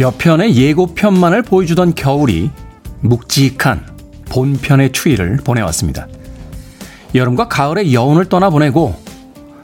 [0.00, 2.50] 몇 편의 예고편만을 보여주던 겨울이
[3.00, 3.86] 묵직한
[4.30, 6.08] 본편의 추위를 보내왔습니다.
[7.14, 8.98] 여름과 가을의 여운을 떠나보내고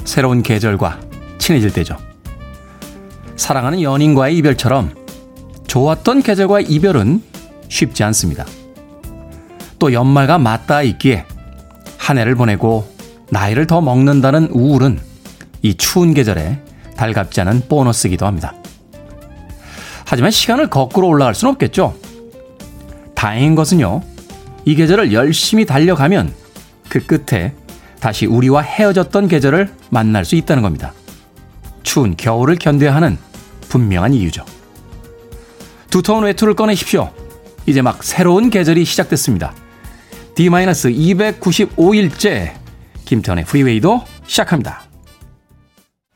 [0.05, 1.01] 새로운 계절과
[1.39, 1.97] 친해질 때죠.
[3.37, 4.95] 사랑하는 연인과의 이별처럼
[5.69, 7.23] 좋았던 계절과의 이별은
[7.71, 8.45] 쉽지 않습니다.
[9.79, 11.25] 또 연말과 맞닿아 있기에
[11.97, 12.87] 한 해를 보내고
[13.31, 14.99] 나이를 더 먹는다는 우울은
[15.63, 16.61] 이 추운 계절에
[16.95, 18.53] 달갑지 않은 보너스이기도 합니다.
[20.07, 21.95] 하지만 시간을 거꾸로 올라갈 수는 없겠죠.
[23.15, 24.03] 다행인 것은요,
[24.65, 26.33] 이 계절을 열심히 달려가면
[26.89, 27.53] 그 끝에
[28.01, 30.95] 다시 우리와 헤어졌던 계절을 만날 수 있다는 겁니다.
[31.83, 33.19] 추운 겨울을 견뎌야 하는
[33.69, 34.47] 분명한 이유죠.
[35.91, 37.11] 두터운 외투를 꺼내십시오.
[37.67, 39.53] 이제 막 새로운 계절이 시작됐습니다.
[40.37, 42.53] D-295일째
[43.07, 44.86] 김태훈의 프리웨이도 시작합니다.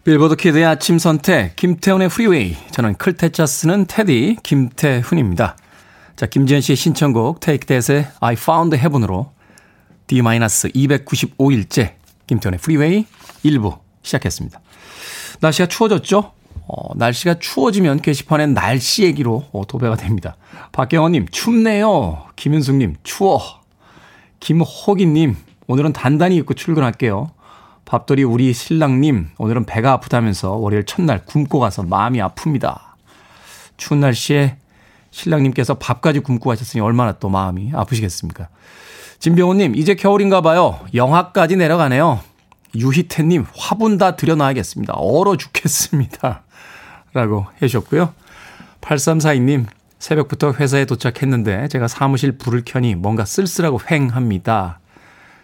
[0.02, 5.58] 빌보드 kid의 아침 선택 김태훈의 프리웨이 저는 클 태 자 쓰는 태디 김태훈입니다.
[6.16, 9.30] 자 김지현 씨의 신청곡 Take That의 I Found Heaven으로
[10.06, 13.04] D-295일째 김태훈의 프리웨이
[13.44, 14.58] 1부 시작했습니다.
[15.40, 16.32] 날씨가 추워졌죠?
[16.66, 20.38] 어, 날씨가 추워지면 게시판엔 날씨 얘기로 어, 도배가 됩니다.
[20.72, 22.24] 박경원님 춥네요.
[22.36, 23.42] 김윤숙님 추워.
[24.40, 27.32] 김호기님 오늘은 단단히 입고 출근할게요.
[27.84, 32.78] 밥돌이 우리 신랑님 오늘은 배가 아프다면서 월요일 첫날 굶고 가서 마음이 아픕니다.
[33.76, 34.56] 추운 날씨에
[35.10, 38.48] 신랑님께서 밥까지 굶고 가셨으니 얼마나 또 마음이 아프시겠습니까?
[39.18, 40.80] 진병호님 이제 겨울인가 봐요.
[40.94, 42.20] 영하까지 내려가네요.
[42.74, 44.94] 유희태님 화분 다 들여놔야겠습니다.
[44.94, 46.42] 얼어 죽겠습니다.
[47.12, 48.14] 라고 해주셨고요.
[48.80, 49.66] 8342님
[49.98, 54.79] 새벽부터 회사에 도착했는데 제가 사무실 불을 켜니 뭔가 쓸쓸하고 횡합니다.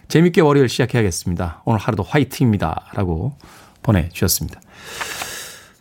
[0.09, 1.63] 재밌게 월요일 시작해야겠습니다.
[1.65, 2.87] 오늘 하루도 화이팅입니다.
[2.95, 3.37] 라고
[3.83, 4.61] 보내주셨습니다.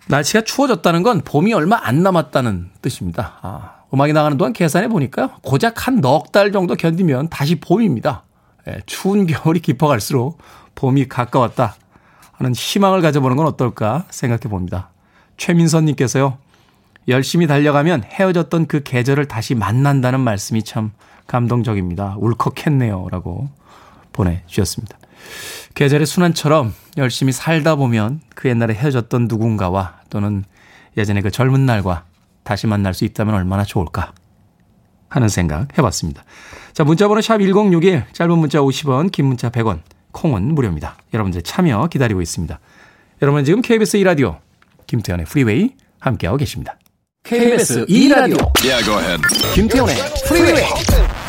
[0.08, 3.34] 날씨가 추워졌다는 건 봄이 얼마 안 남았다는 뜻입니다.
[3.42, 8.24] 아, 음악이 나가는 동안 계산해 보니까 고작 한 넉 달 정도 견디면 다시 봄입니다.
[8.68, 10.40] 예, 추운 겨울이 깊어갈수록
[10.76, 11.76] 봄이 가까웠다
[12.34, 14.90] 하는 희망을 가져보는 건 어떨까 생각해 봅니다.
[15.38, 16.38] 최민선님께서요.
[17.08, 20.92] 열심히 달려가면 헤어졌던 그 계절을 다시 만난다는 말씀이 참
[21.28, 22.16] 감동적입니다.
[22.18, 23.08] 울컥했네요.
[23.12, 23.50] 라고
[24.16, 24.98] 보내주셨습니다.
[25.76, 30.46] 계절의 순환처럼 열심히 살다 보면 그 옛날에 헤어졌던 누군가와 또는
[30.98, 32.06] 예전에 그 젊은 날과
[32.44, 34.14] 다시 만날 수 있다면 얼마나 좋을까
[35.10, 36.24] 하는 생각 해봤습니다.
[36.74, 39.80] 자, 문자번호 샵 1061, 짧은 문자 50원, 긴 문자 100원,
[40.12, 40.96] 콩은 무료입니다.
[41.14, 42.60] 여러분들 참여 기다리고 있습니다.
[43.22, 44.40] 여러분 지금 KBS 2라디오
[44.88, 46.78] 김태현의 프리웨이 함께하고 계십니다.
[47.24, 49.18] KBS 2라디오 yeah,
[49.56, 49.96] 김태현의
[50.28, 51.25] 프리웨이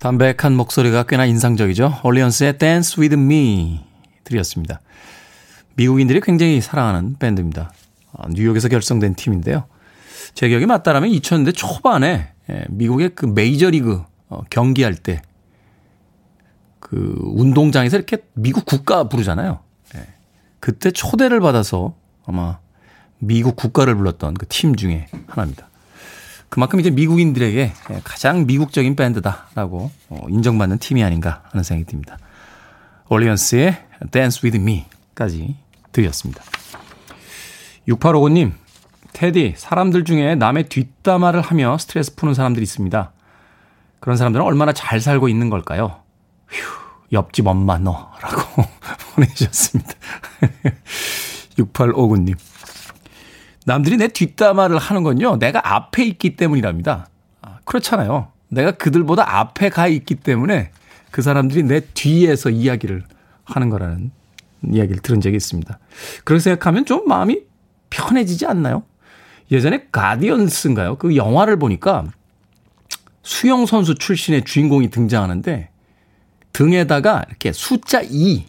[0.00, 2.00] 담백한 목소리가 꽤나 인상적이죠.
[2.02, 3.78] 올리언스의 Dance With Me
[4.24, 4.80] 드렸습니다.
[5.76, 7.70] 미국인들이 굉장히 사랑하는 밴드입니다.
[8.12, 9.66] 아, 뉴욕에서 결성된 팀인데요.
[10.34, 15.22] 제 기억이 맞다라면 2000년대 초반에 예, 미국의 그 메이저리그 어, 경기할 때
[16.80, 19.58] 그 운동장에서 이렇게 미국 국가 부르잖아요.
[19.96, 20.06] 예.
[20.60, 21.94] 그때 초대를 받아서
[22.24, 22.58] 아마
[23.18, 25.68] 미국 국가를 불렀던 그 팀 중에 하나입니다.
[26.48, 27.60] 그만큼 이제 미국인들에게
[27.90, 32.16] 예, 가장 미국적인 밴드다라고 어, 인정받는 팀이 아닌가 하는 생각이 듭니다.
[33.10, 33.76] 올리언스의
[34.10, 35.56] Dance With Me까지
[35.92, 36.42] 드렸습니다.
[37.88, 38.52] 6855님,
[39.14, 43.12] 테디, 사람들 중에 남의 뒷담화를 하며 스트레스 푸는 사람들이 있습니다.
[44.00, 46.02] 그런 사람들은 얼마나 잘 살고 있는 걸까요?
[46.48, 46.78] 휴,
[47.12, 48.10] 옆집 엄마 너.
[48.20, 48.64] 라고
[49.14, 49.92] 보내주셨습니다.
[51.58, 52.36] 6859님.
[53.66, 57.08] 남들이 내 뒷담화를 하는 건요, 내가 앞에 있기 때문이랍니다.
[57.42, 58.28] 아, 그렇잖아요.
[58.48, 60.70] 내가 그들보다 앞에 가 있기 때문에
[61.10, 63.04] 그 사람들이 내 뒤에서 이야기를
[63.44, 64.10] 하는 거라는
[64.66, 65.78] 이야기를 들은 적이 있습니다.
[66.24, 67.40] 그렇게 생각하면 좀 마음이
[67.90, 68.84] 편해지지 않나요?
[69.50, 70.96] 예전에 가디언스인가요?
[70.96, 72.04] 그 영화를 보니까
[73.28, 75.68] 수영 선수 출신의 주인공이 등장하는데
[76.54, 78.46] 등에다가 이렇게 숫자 2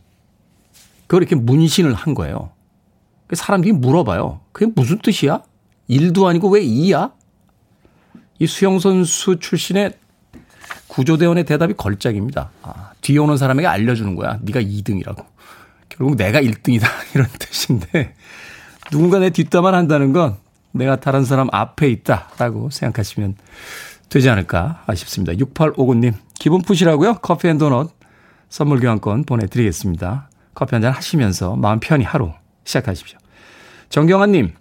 [1.02, 2.52] 그걸 이렇게 문신을 한 거예요.
[3.28, 4.40] 그 사람들이 물어봐요.
[4.54, 5.44] 그게 무슨 뜻이야?
[5.90, 7.12] 1도 아니고 왜 2야?
[8.40, 9.98] 이 수영 선수 출신의
[10.88, 12.50] 구조대원의 대답이 걸작입니다.
[12.62, 14.40] 아, 뒤에 오는 사람에게 알려주는 거야.
[14.44, 15.26] 네가 2등이라고.
[15.90, 18.16] 결국 내가 1등이다 이런 뜻인데
[18.92, 20.38] 누군가 내 뒷담화 한다는 건
[20.72, 23.36] 내가 다른 사람 앞에 있다라고 생각하시면
[24.10, 25.34] 되지 않을까 싶습니다.
[25.34, 27.16] 6859님 기분 푸시라고요?
[27.22, 27.92] 커피 and 도넛
[28.50, 30.30] 선물 교환권 보내드리겠습니다.
[30.56, 32.32] 커피 한 잔 하시면서 마음 편히 하루
[32.66, 33.18] 시작하십시오.
[33.90, 34.54] 정경환님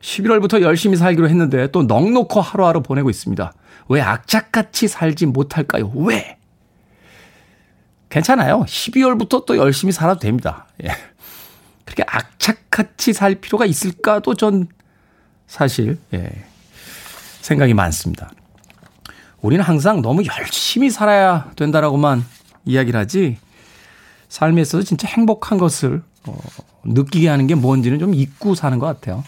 [0.00, 3.52] 11월부터 열심히 살기로 했는데 또 넉넉히 하루하루 보내고 있습니다.
[3.88, 5.90] 왜 악착같이 살지 못할까요?
[5.94, 6.36] 왜?
[8.10, 8.64] 괜찮아요.
[8.66, 10.66] 12월부터 또 열심히 살아도 됩니다.
[10.84, 10.88] 예.
[11.84, 14.68] 그렇게 악착같이 살 필요가 있을까도 전
[15.46, 16.30] 사실, 예,
[17.40, 18.30] 생각이 많습니다.
[19.42, 22.24] 우리는 항상 너무 열심히 살아야 된다라고만
[22.64, 23.38] 이야기를 하지,
[24.28, 26.36] 삶에 있어서 진짜 행복한 것을, 어,
[26.84, 29.22] 느끼게 하는 게 뭔지는 좀 잊고 사는 것 같아요.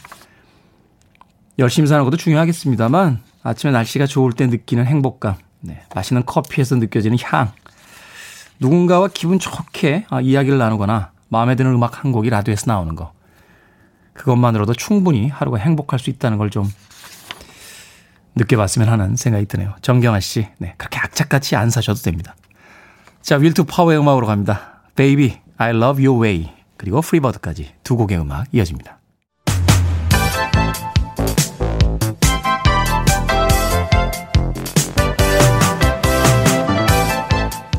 [1.58, 7.52] 열심히 사는 것도 중요하겠습니다만, 아침에 날씨가 좋을 때 느끼는 행복감, 네, 맛있는 커피에서 느껴지는 향,
[8.60, 13.12] 누군가와 기분 좋게 아, 이야기를 나누거나 마음에 드는 음악 한 곡이 라디오에서 나오는 거.
[14.14, 16.68] 그것만으로도 충분히 하루가 행복할 수 있다는 걸 좀
[18.38, 19.74] 느껴봤으면 하는 생각이 드네요.
[19.82, 22.34] 정경아 씨, 네, 그렇게 악착같이 안 사셔도 됩니다.
[23.20, 24.82] 자, Will to Power의 음악으로 갑니다.
[24.94, 26.50] Baby, I love your way.
[26.76, 28.98] 그리고 Free Bird까지 두 곡의 음악 이어집니다.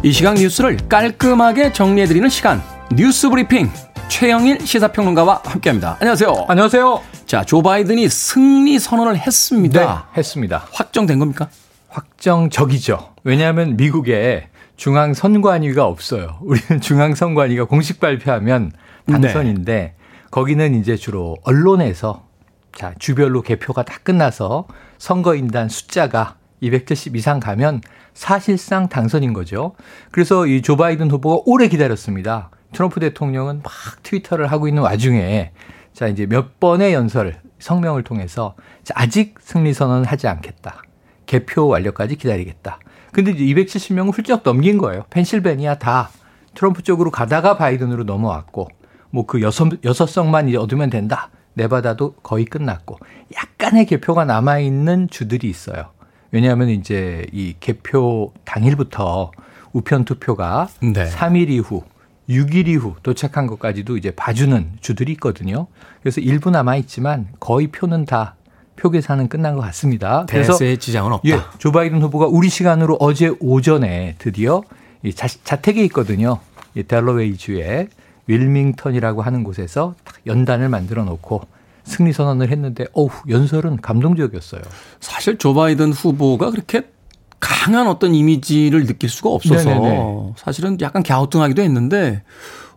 [0.02, 2.62] 이 시각 뉴스를 깔끔하게 정리해드리는 시간
[2.96, 3.70] 뉴스 브리핑
[4.10, 5.98] 최영일 시사평론가와 함께합니다.
[6.00, 6.46] 안녕하세요.
[6.48, 7.02] 안녕하세요.
[7.26, 9.80] 자, 조 바이든이 승리 선언을 했습니다.
[10.14, 10.66] 네, 했습니다.
[10.72, 11.48] 확정된 겁니까?
[11.90, 13.14] 확정적이죠.
[13.24, 16.38] 왜냐하면 미국에 중앙 선관위가 없어요.
[16.42, 18.72] 우리는 중앙 선관위가 공식 발표하면
[19.08, 19.94] 당선인데 네.
[20.32, 22.24] 거기는 이제 주로 언론에서
[22.76, 24.66] 자, 주별로 개표가 다 끝나서
[24.98, 27.82] 선거인단 숫자가 270 이상 가면
[28.14, 29.76] 사실상 당선인 거죠.
[30.12, 32.50] 그래서 이 조 바이든 후보가 오래 기다렸습니다.
[32.72, 33.74] 트럼프 대통령은 막
[34.04, 35.52] 트위터를 하고 있는 와중에
[35.94, 38.56] 자 이제 몇 번의 연설 성명을 통해서
[38.96, 40.82] 아직 승리 선언을 하지 않겠다.
[41.26, 42.80] 개표 완료까지 기다리겠다.
[43.12, 45.04] 근데 이제 270명을 훌쩍 넘긴 거예요.
[45.10, 46.10] 펜실베니아 다
[46.56, 48.68] 트럼프 쪽으로 가다가 바이든으로 넘어왔고
[49.12, 51.30] 뭐 그 여섯 여섯 성만 이제 얻으면 된다.
[51.56, 53.00] 네바다도 거의 끝났고
[53.36, 55.92] 약간의 개표가 남아 있는 주들이 있어요.
[56.32, 59.32] 왜냐하면 이제 이 개표 당일부터
[59.74, 61.10] 우편 투표가 네.
[61.10, 61.84] 3일 이후
[62.30, 65.68] 6일 이후 도착한 것까지도 이제 봐주는 주들이 있거든요.
[66.02, 68.36] 그래서 일부 남아 있지만 거의 표는 다
[68.80, 70.26] 표 계산은 끝난 것 같습니다.
[70.30, 71.30] 그래서 지장은 없다.
[71.30, 74.64] 예, 조 바이든 후보가 우리 시간으로 어제 오전에 드디어
[75.04, 76.40] 이 자, 자택에 있거든요.
[76.76, 77.90] 이 델러웨이 주에
[78.28, 79.96] 윌밍턴이라고 하는 곳에서
[80.26, 81.42] 연단을 만들어 놓고
[81.84, 84.62] 승리 선언을 했는데 어우 연설은 감동적이었어요.
[85.02, 86.90] 사실 조 바이든 후보가 그렇게
[87.40, 90.34] 강한 어떤 이미지를 느낄 수가 없어서 네네네.
[90.38, 92.24] 사실은 약간 갸우뚱하기도 했는데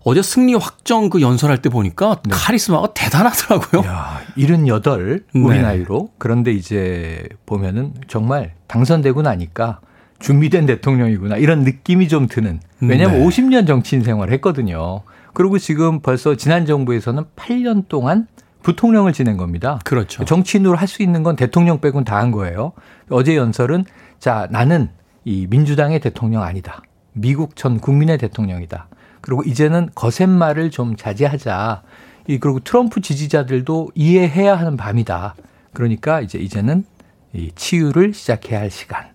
[0.04, 2.30] 어제 승리 확정 그 연설할 때 보니까 네.
[2.32, 3.82] 카리스마가 대단하더라고요.
[3.84, 5.62] 야, 78 우리 네.
[5.62, 9.80] 나이로 그런데 이제 보면은 정말 당선되고 나니까
[10.18, 13.26] 준비된 대통령이구나 이런 느낌이 좀 드는 왜냐하면 네.
[13.26, 15.02] 50년 정치인 생활을 했거든요.
[15.34, 18.26] 그리고 지금 벌써 지난 정부에서는 8년 동안
[18.62, 19.80] 부통령을 지낸 겁니다.
[19.84, 20.24] 그렇죠.
[20.24, 22.72] 정치인으로 할 수 있는 건 대통령 빼곤 다 한 거예요.
[23.08, 23.84] 어제 연설은
[24.22, 24.88] 자, 나는
[25.24, 26.80] 이 민주당의 대통령 아니다.
[27.12, 28.86] 미국 전 국민의 대통령이다.
[29.20, 31.82] 그리고 이제는 거센말을 좀 자제하자.
[32.28, 35.34] 이 그리고 트럼프 지지자들도 이해해야 하는 밤이다.
[35.72, 36.84] 그러니까 이제 이제는
[37.32, 39.11] 이 치유를 시작해야 할 시간.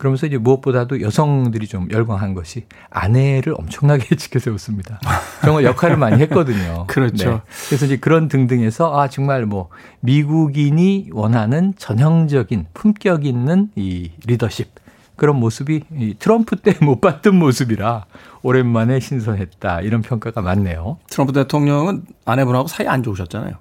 [0.00, 4.98] 그러면서 이제 무엇보다도 여성들이 좀 열광한 것이 아내를 엄청나게 지켜세웠습니다.
[5.44, 6.86] 정말 역할을 많이 했거든요.
[6.88, 7.30] 그렇죠.
[7.30, 7.40] 네.
[7.68, 9.68] 그래서 이제 그런 등등해서 아 정말 뭐
[10.00, 14.68] 미국인이 원하는 전형적인 품격 있는 이 리더십
[15.16, 18.06] 그런 모습이 이 트럼프 때 못 봤던 모습이라
[18.40, 20.96] 오랜만에 신선했다 이런 평가가 많네요.
[21.10, 23.52] 트럼프 대통령은 아내분하고 사이 안 좋으셨잖아요.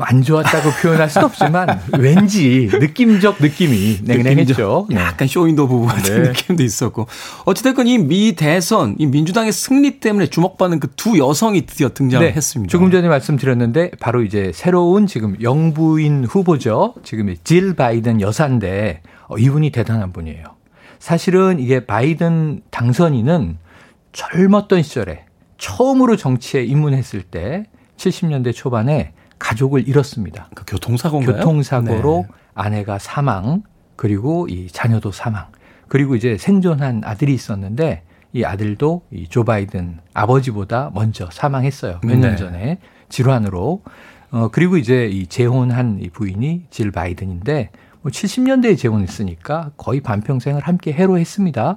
[0.00, 4.86] 안 좋았다고 표현할 수는 없지만 왠지 느낌적 느낌이 냉랭했죠.
[4.90, 4.96] 네.
[4.96, 6.28] 약간 쇼윈도 부부 같은 네.
[6.30, 7.06] 느낌도 있었고
[7.44, 12.32] 어찌됐건 이 미 대선 이 민주당의 승리 때문에 주목받는 그 두 여성이 드디어 등장을 네.
[12.32, 12.70] 했습니다.
[12.70, 16.94] 조금 전에 말씀드렸는데 바로 이제 새로운 지금 영부인 후보죠.
[17.04, 20.44] 지금 질 바이든 여사인데 어, 이분이 대단한 분이에요.
[20.98, 23.58] 사실은 이게 바이든 당선인은
[24.12, 25.24] 젊었던 시절에
[25.58, 27.64] 처음으로 정치에 입문했을 때
[27.96, 30.48] 70년대 초반에 가족을 잃었습니다.
[30.54, 31.36] 그 교통사고인가요?
[31.36, 32.34] 교통사고로 네.
[32.54, 33.62] 아내가 사망
[33.96, 35.46] 그리고 이 자녀도 사망
[35.88, 42.00] 그리고 이제 생존한 아들이 있었는데 이 아들도 이 조 바이든 아버지보다 먼저 사망했어요.
[42.02, 42.36] 몇년 네.
[42.36, 43.82] 전에 질환으로.
[44.32, 47.70] 어 그리고 이제 이 재혼한 이 부인이 질 바이든인데
[48.02, 51.76] 뭐 70년대에 재혼했으니까 거의 반평생을 함께 해로했습니다.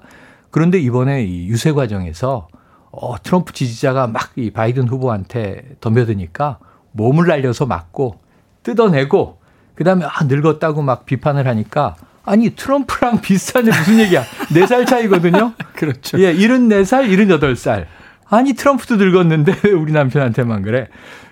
[0.50, 2.48] 그런데 이번에 이 유세 과정에서
[2.92, 6.58] 어, 트럼프 지지자가 막 이 바이든 후보한테 덤벼드니까
[6.94, 8.20] 몸을 날려서 맞고
[8.64, 9.38] 뜯어내고
[9.76, 14.24] 그다음에 아 늙었다고 막 비판을 하니까 아니 트럼프랑 비슷한데 무슨 얘기야?
[14.50, 15.54] 4살 차이거든요.
[15.76, 16.20] 그렇죠.
[16.20, 17.86] 예, 74살, 78살.
[18.30, 20.88] 아니 트럼프도 늙었는데 왜 우리 남편한테만 그래?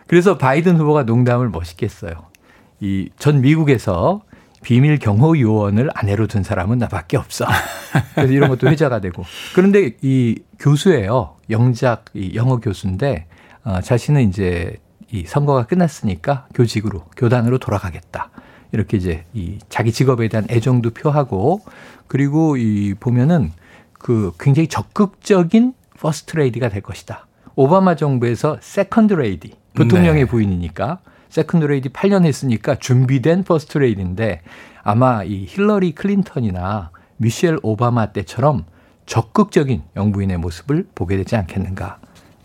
[0.07, 2.13] 그래서 바이든 후보가 농담을 멋있게 했어요.
[2.79, 4.21] 이 전 미국에서
[4.63, 7.45] 비밀 경호 요원을 아내로 둔 사람은 나밖에 없어.
[8.15, 9.23] 그래서 이런 것도 회자가 되고.
[9.53, 11.35] 그런데 이 교수예요.
[11.49, 13.27] 영작 이 영어 교수인데
[13.63, 14.77] 어, 자신은 이제
[15.15, 18.29] 이 선거가 끝났으니까 교직으로 교단으로 돌아가겠다.
[18.71, 21.61] 이렇게 이제 이 자기 직업에 대한 애정도 표하고
[22.07, 23.51] 그리고 이 보면은
[23.93, 27.27] 그 굉장히 적극적인 퍼스트 레이디가 될 것이다.
[27.55, 30.29] 오바마 정부에서 second lady 부통령의 네.
[30.29, 30.99] 부인이니까
[31.29, 34.41] second lady 8년 했으니까 준비된 퍼스트 레이디인데
[34.83, 38.65] 아마 이 힐러리 클린턴이나 미셸 오바마 때처럼
[39.05, 41.99] 적극적인 영부인의 모습을 보게 되지 않겠는가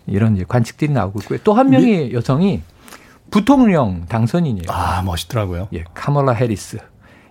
[0.07, 1.39] 이런 이제 관측들이 나오고 있고요.
[1.43, 2.13] 또 한 명의 미...
[2.13, 2.61] 여성이
[3.29, 4.69] 부통령 당선인이에요.
[4.69, 5.69] 아 멋있더라고요.
[5.73, 6.79] 예, 카멀라 해리스.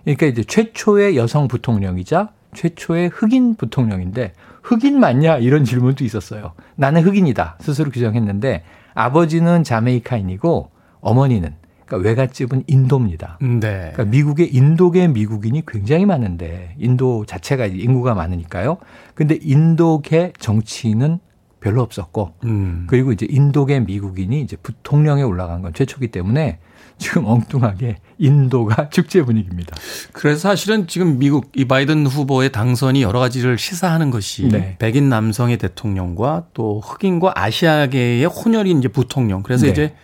[0.03, 6.53] 그러니까 이제 최초의 여성 부통령이자 최초의 흑인 부통령인데 흑인 맞냐 이런 질문도 있었어요.
[6.75, 8.63] 나는 흑인이다 스스로 규정했는데
[8.93, 10.69] 아버지는 자메이카인이고
[11.01, 13.37] 어머니는 그러니까 외갓집은 인도입니다.
[13.41, 13.91] 네.
[13.93, 18.77] 그러니까 미국의 인도계 미국인이 굉장히 많은데 인도 자체가 인구가 많으니까요.
[19.13, 21.19] 근데 인도계 정치인은
[21.61, 22.85] 별로 없었고 음.
[22.87, 26.59] 그리고 이제 인도계 미국인이 이제 부통령에 올라간 건 최초기 때문에
[26.97, 29.75] 지금 엉뚱하게 인도가 축제 분위기입니다.
[30.11, 34.75] 그래서 사실은 지금 미국 이 바이든 후보의 당선이 여러 가지를 시사하는 것이 네.
[34.79, 39.41] 백인 남성의 대통령과 또 흑인과 아시아계의 혼혈인 이제 부통령.
[39.41, 39.71] 그래서 네.
[39.71, 39.95] 이제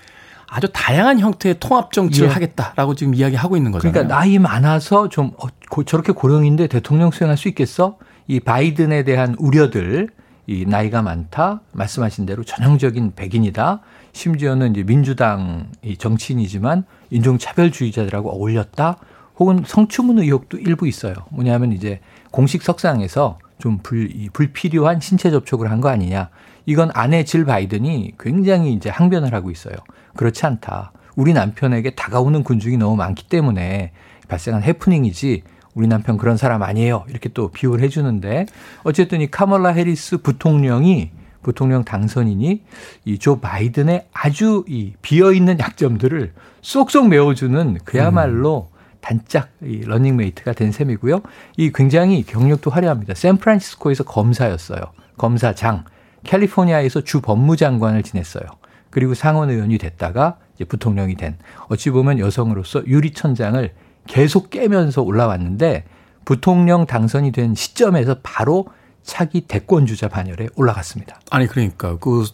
[0.47, 2.33] 아주 다양한 형태의 통합 정치를 예.
[2.33, 3.91] 하겠다라고 지금 이야기하고 있는 거잖아요.
[3.91, 7.97] 그러니까 나이 많아서 좀 어, 저렇게 고령인데 대통령 수행할 수 있겠어?
[8.27, 10.09] 이 바이든에 대한 우려들
[10.47, 13.81] 이 나이가 많다 말씀하신 대로 전형적인 백인이다.
[14.13, 18.97] 심지어는 이제 민주당 이 정치인이지만 인종차별주의자들하고 어울렸다.
[19.39, 21.13] 혹은 성추문 의혹도 일부 있어요.
[21.29, 21.99] 뭐냐면 이제
[22.31, 26.29] 공식 석상에서 좀 불, 불필요한 신체 접촉을 한 거 아니냐.
[26.65, 29.75] 이건 아내 질 바이든이 굉장히 이제 항변을 하고 있어요.
[30.15, 30.91] 그렇지 않다.
[31.15, 33.91] 우리 남편에게 다가오는 군중이 너무 많기 때문에
[34.27, 35.43] 발생한 해프닝이지
[35.77, 37.05] 우리 남편 그런 사람 아니에요.
[37.07, 38.47] 이렇게 또 비호를 해주는데
[38.83, 41.11] 어쨌든 이 카멀라 해리스 부통령이
[41.43, 42.63] 부통령 당선인이
[43.05, 48.77] 이 조 바이든의 아주 이 비어 있는 약점들을 쏙쏙 메워주는 그야말로 음.
[49.01, 51.21] 단짝 이 러닝메이트가 된 셈이고요.
[51.57, 53.13] 이 굉장히 경력도 화려합니다.
[53.13, 54.81] 샌프란시스코에서 검사였어요.
[55.17, 55.85] 검사장.
[56.23, 58.45] 캘리포니아에서 주 법무장관을 지냈어요.
[58.89, 61.37] 그리고 상원 의원이 됐다가 이제 부통령이 된
[61.69, 63.71] 어찌 보면 여성으로서 유리천장을
[64.07, 65.83] 계속 깨면서 올라왔는데
[66.25, 68.67] 부통령 당선이 된 시점에서 바로
[69.03, 71.19] 차기 대권 주자 반열에 올라갔습니다.
[71.29, 72.25] 아니 그러니까 그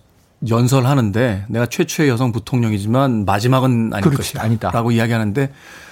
[0.49, 4.43] 연설하는데 내가 최초의 여성 부통령이지만 마지막은 아닐 것이다.
[4.43, 5.51] 아니다.라고 이야기하는데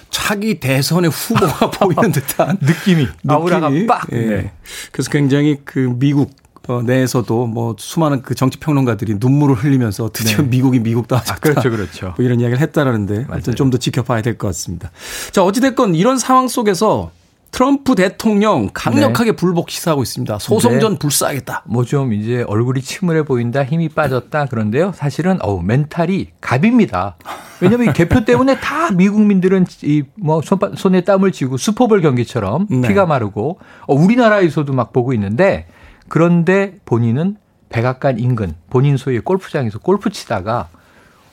[0.10, 4.08] 차기 대선의 후보가 보이는 듯한 느낌이 아우라가 빡.
[4.12, 4.18] 예.
[4.18, 4.52] 네.
[4.92, 6.36] 그래서 굉장히 그 미국
[6.68, 10.44] 어, 내에서도 뭐 수많은 그 정치 평론가들이 눈물을 흘리면서 드디어 네.
[10.44, 11.34] 미국이 미국다하셨다.
[11.36, 12.14] 아, 그렇죠, 그렇죠.
[12.18, 14.92] 뭐 이런 이야기를 했다라는데 하여튼 좀 더 지켜봐야 될 것 같습니다.
[15.32, 17.12] 자 어찌 됐건 이런 상황 속에서
[17.52, 19.36] 트럼프 대통령 강력하게 네.
[19.36, 20.40] 불복 시사하고 있습니다.
[20.40, 21.00] 소송전 네.
[21.00, 21.64] 불사하겠다.
[21.68, 24.94] 뭐 좀 이제 얼굴이 침울해 보인다, 힘이 빠졌다 그런데요.
[24.96, 27.18] 사실은 어우 멘탈이 갑입니다.
[27.60, 30.42] 왜냐하면 개표 때문에 다 미국민들은 이 뭐
[30.76, 32.88] 손에 땀을 쥐고 슈퍼볼 경기처럼 네.
[32.88, 35.66] 피가 마르고 어, 우리나라에서도 막 보고 있는데
[36.12, 37.38] 그런데 본인은
[37.70, 40.68] 백악관 인근 본인 소유의 골프장에서 골프 치다가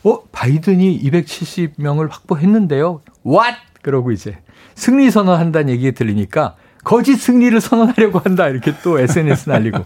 [0.05, 3.01] 어 바이든이 270명을 확보했는데요.
[3.27, 3.57] What?
[3.83, 4.39] 그러고 이제
[4.77, 6.55] 승리 선언한다는 얘기 들리니까
[6.85, 9.85] 거짓 승리를 선언하려고 한다 이렇게 또 SNS 날리고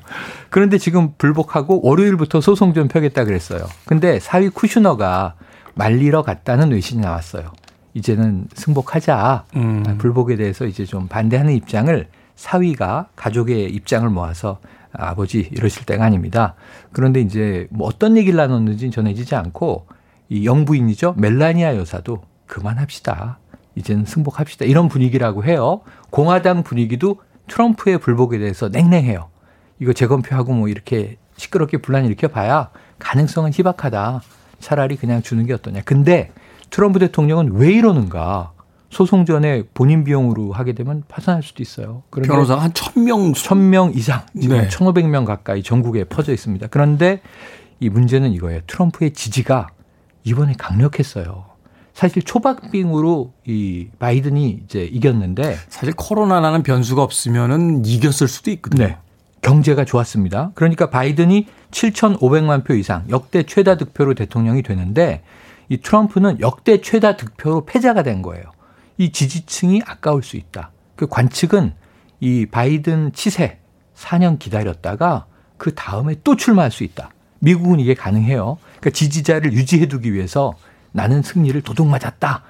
[0.51, 3.65] 그런데 지금 불복하고 월요일부터 소송 좀 펴겠다 그랬어요.
[3.87, 5.37] 근데 사위 쿠슈너가
[5.73, 7.51] 말리러 갔다는 외신이 나왔어요.
[7.95, 9.97] 이제는 승복하자 음.
[9.97, 14.59] 불복에 대해서 이제 좀 반대하는 입장을 사위가 가족의 입장을 모아서
[14.93, 16.55] 아버지 이러실 때가 아닙니다.
[16.93, 19.87] 그런데 이제 뭐 어떤 얘기를 나눴는지 전해지지 않고
[20.29, 21.15] 이 영부인이죠.
[21.17, 23.39] 멜라니아 여사도 그만합시다.
[23.75, 24.67] 이제는 승복합시다.
[24.67, 25.81] 이런 분위기라고 해요.
[26.11, 29.29] 공화당 분위기도 트럼프의 불복에 대해서 냉랭해요.
[29.79, 34.23] 이거 재검표하고 뭐 이렇게 시끄럽게 분란 일으켜 봐야 가능성은 희박하다.
[34.61, 35.83] 차라리 그냥 주는 게 어떠냐.
[35.85, 36.31] 근데
[36.71, 38.52] 트럼프 대통령은 왜 이러는가?
[38.93, 42.03] 소송 전에 본인 비용으로 하게 되면 파산할 수도 있어요.
[42.11, 44.69] 변호사 한 1000명 1000명 이상 지금 네.
[44.69, 46.67] 1500명 가까이 전국에 퍼져 있습니다.
[46.67, 47.23] 그런데
[47.81, 48.61] 이 문제는 이거예요.
[48.67, 49.69] 트럼프의 지지가
[50.25, 51.47] 이번에 강력했어요.
[51.95, 58.89] 사실 초박빙으로 이 바이든이 이제 이겼는데 사실 코로나라는 변수가 없으면은 이겼을 수도 있거든요.
[58.89, 58.99] 네.
[59.41, 60.53] 경제가 좋았습니다.
[60.55, 65.23] 그러니까 바이든이 7,500만 표 이상 역대 최다 득표로 대통령이 되는데
[65.71, 68.45] 이 트럼프는 역대 최다 득표로 패자가 된 거예요.
[68.99, 70.71] 이 지지층이 아까울 수 있다.
[70.97, 71.75] 그 관측은
[72.21, 73.59] 이 바이든 치세
[73.97, 77.11] 4년 기다렸다가 그 다음에 또 출마할 수 있다.
[77.41, 78.59] 미국은 이게 가능해요.
[78.81, 80.55] 그러니까 지지자를 유지해두기 위해서
[80.93, 82.43] 나는 승리를 도둑 맞았다.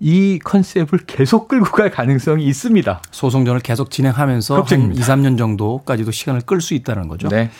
[0.00, 3.02] 이 컨셉을 계속 끌고 갈 가능성이 있습니다.
[3.10, 7.28] 소송전을 계속 진행하면서 한 2, 3년 정도까지도 시간을 끌 수 있다는 거죠.
[7.28, 7.50] 네.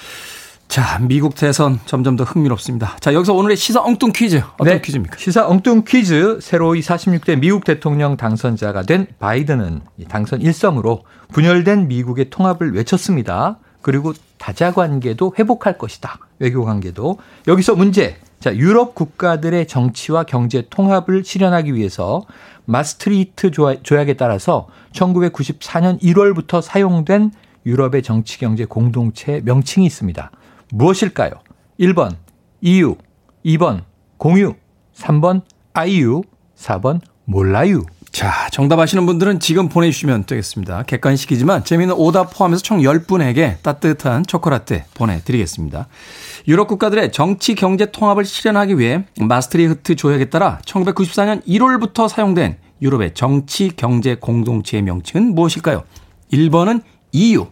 [0.68, 2.96] 자, 미국 대선 점점 더 흥미롭습니다.
[2.98, 4.42] 자, 여기서 오늘의 시사 엉뚱 퀴즈.
[4.54, 5.16] 어떤 네, 퀴즈입니까?
[5.18, 6.38] 시사 엉뚱 퀴즈.
[6.40, 13.58] 새로이 46대 미국 대통령 당선자가 된 바이든은 당선 일성으로 분열된 미국의 통합을 외쳤습니다.
[13.82, 16.18] 그리고 다자 관계도 회복할 것이다.
[16.38, 17.18] 외교 관계도.
[17.46, 18.16] 여기서 문제.
[18.40, 22.22] 자, 유럽 국가들의 정치와 경제 통합을 실현하기 위해서
[22.64, 23.50] 마스트리트
[23.82, 27.30] 조약에 따라서 1994년 1월부터 사용된
[27.64, 30.30] 유럽의 정치 경제 공동체 명칭이 있습니다.
[30.74, 31.30] 무엇일까요?
[31.78, 32.16] 1번
[32.60, 32.96] EU,
[33.44, 33.84] 2번
[34.16, 34.54] 공유,
[34.96, 36.22] 3번 아이유,
[36.56, 37.82] 4번 몰라요.
[38.10, 40.84] 자, 정답 아시는 분들은 지금 보내주시면 되겠습니다.
[40.84, 45.88] 객관식이지만 재미있는 오답 포함해서 총 10분에게 따뜻한 초콜라떼 보내드리겠습니다.
[46.46, 53.70] 유럽 국가들의 정치 경제 통합을 실현하기 위해 마스트리흐트 조약에 따라 1994년 1월부터 사용된 유럽의 정치
[53.74, 55.84] 경제 공동체의 명칭은 무엇일까요?
[56.32, 57.46] 1번은 EU,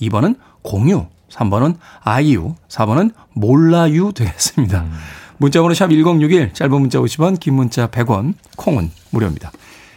[0.00, 4.80] 2번은 공유, 3번은 아이유, 4번은 몰라유 되겠습니다.
[4.82, 4.92] 음.
[5.38, 9.52] 문자번호 샵 1061, 짧은 문자 50원, 긴 문자 100원, 콩은 무료입니다.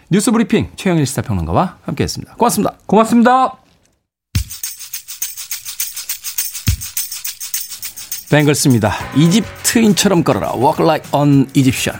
[0.10, 2.36] 뉴스 브리핑 최영일 시사평론가와 함께했습니다.
[2.36, 2.73] 고맙습니다.
[2.86, 3.54] 고맙습니다.
[8.32, 8.93] 뱅글스입니다.
[9.15, 10.54] 이집트인처럼 걸어라.
[10.54, 11.99] Walk like an Egyptian.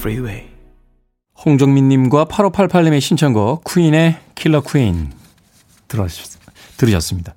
[0.00, 0.48] Freeway.
[1.44, 5.12] 홍정민님과 8588님의 신청곡 Queen의 Killer Queen
[6.78, 7.34] 들으셨습니다.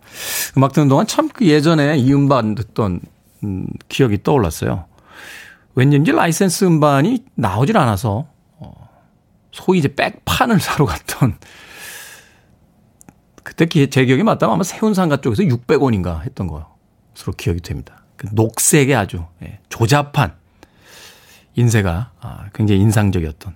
[0.55, 3.01] 음악 듣는 동안 참그 예전에 이 음반 듣던
[3.43, 4.85] 음, 기억이 떠올랐어요.
[5.75, 8.27] 왠지 라이센스 음반이 나오질 않아서
[8.59, 8.89] 어,
[9.51, 11.37] 소위 이제 백판을 사러 갔던
[13.43, 18.05] 그때 제 기억이 맞다면 아마 세운상가 쪽에서 600원인가 했던 것으로 기억이 됩니다.
[18.15, 20.42] 그 녹색의 아주 예, 조잡한
[21.55, 23.55] 인쇄가 아, 굉장히 인상적이었던.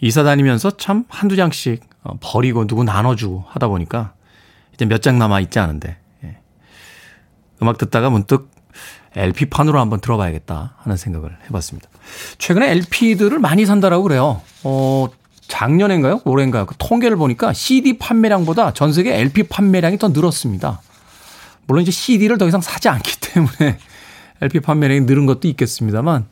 [0.00, 4.12] 이사 다니면서 참 한두 장씩 어, 버리고 누구 나눠주고 하다 보니까
[4.74, 6.36] 이제 몇 장 남아 있지 않은데, 예.
[7.62, 8.50] 음악 듣다가 문득
[9.14, 11.88] LP판으로 한번 들어봐야겠다 하는 생각을 해봤습니다.
[12.38, 14.42] 최근에 LP들을 많이 산다라고 그래요.
[14.64, 15.08] 어,
[15.48, 16.20] 작년인가요?
[16.24, 16.66] 올해인가요?
[16.66, 20.82] 그 통계를 보니까 CD 판매량보다 전 세계 LP 판매량이 더 늘었습니다.
[21.66, 23.78] 물론 이제 CD를 더 이상 사지 않기 때문에
[24.42, 26.26] LP 판매량이 늘은 것도 있겠습니다만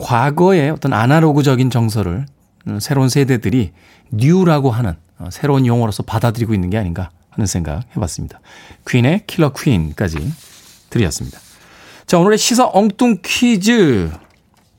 [0.00, 2.26] 과거의 어떤 아날로그적인 정서를
[2.66, 3.72] 음, 새로운 세대들이
[4.10, 8.40] 뉴라고 하는 어, 새로운 용어로서 받아들이고 있는 게 아닌가 하는 생각 해봤습니다.
[8.88, 10.18] 퀸의 킬러 퀸까지
[10.88, 11.38] 드렸습니다.
[12.06, 14.10] 자, 오늘의 시사 엉뚱 퀴즈.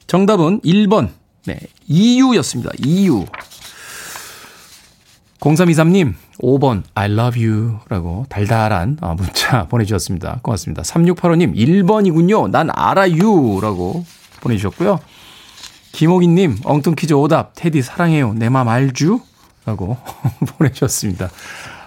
[0.07, 1.09] 정답은 1번.
[1.45, 2.71] 네, EU였습니다.
[2.85, 3.25] EU.
[5.39, 7.79] 0323님, 5번, I love you.
[7.89, 10.39] 라고 달달한 어, 문자 보내주셨습니다.
[10.43, 10.83] 고맙습니다.
[10.83, 12.49] 3685님, 1번이군요.
[12.51, 13.59] 난 알아요.
[13.61, 14.05] 라고
[14.41, 14.99] 보내주셨고요.
[15.93, 18.33] 김호기님, 엉뚱 퀴즈 오답, 테디 사랑해요.
[18.33, 19.19] 내 맘 알주?
[19.65, 19.97] 라고
[20.57, 21.29] 보내주셨습니다.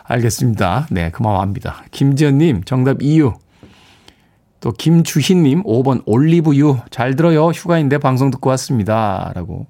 [0.04, 0.86] 알겠습니다.
[0.90, 1.84] 네, 그 마음 압니다.
[1.90, 3.34] 김지연님, 정답 이유.
[4.60, 6.78] 또 김주희님, 5번 올리브유.
[6.90, 7.48] 잘 들어요.
[7.48, 9.32] 휴가인데 방송 듣고 왔습니다.
[9.34, 9.66] 라고.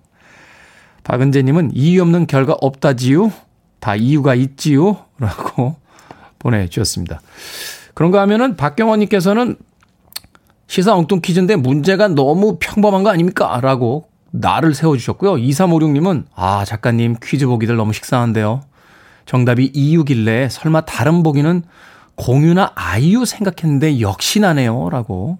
[1.05, 3.33] 박은재님은 이유 없는 결과 없다지요?
[3.81, 5.05] 다 이유가 있지요?
[5.19, 5.77] 라고
[6.39, 7.21] 보내주셨습니다.
[7.95, 9.57] 그런가 하면은 박경원님께서는
[10.75, 13.61] 시사 엉뚱 퀴즈인데 문제가 너무 평범한 거 아닙니까?
[13.63, 15.35] 라고 나를 세워주셨고요.
[15.35, 18.61] 2356님은, 아, 작가님 퀴즈 보기들 너무 식상한데요.
[19.25, 21.63] 정답이 이유길래 설마 다른 보기는
[22.17, 24.91] 공유나 아이유 생각했는데 역시나네요.
[24.91, 25.39] 라고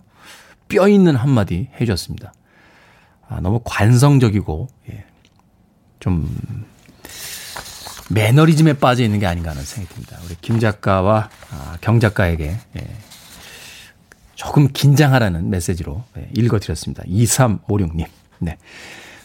[0.69, 2.33] 뼈 있는 한마디 해주셨습니다.
[3.29, 5.05] 아, 너무 관성적이고, 예.
[5.99, 6.33] 좀,
[8.09, 10.17] 매너리즘에 빠져 있는 게 아닌가 하는 생각이 듭니다.
[10.27, 13.14] 우리 김 작가와 아, 경 작가에게, 예.
[14.35, 17.03] 조금 긴장하라는 메시지로 예, 읽어드렸습니다.
[17.05, 18.07] 2356님.
[18.41, 18.57] 네.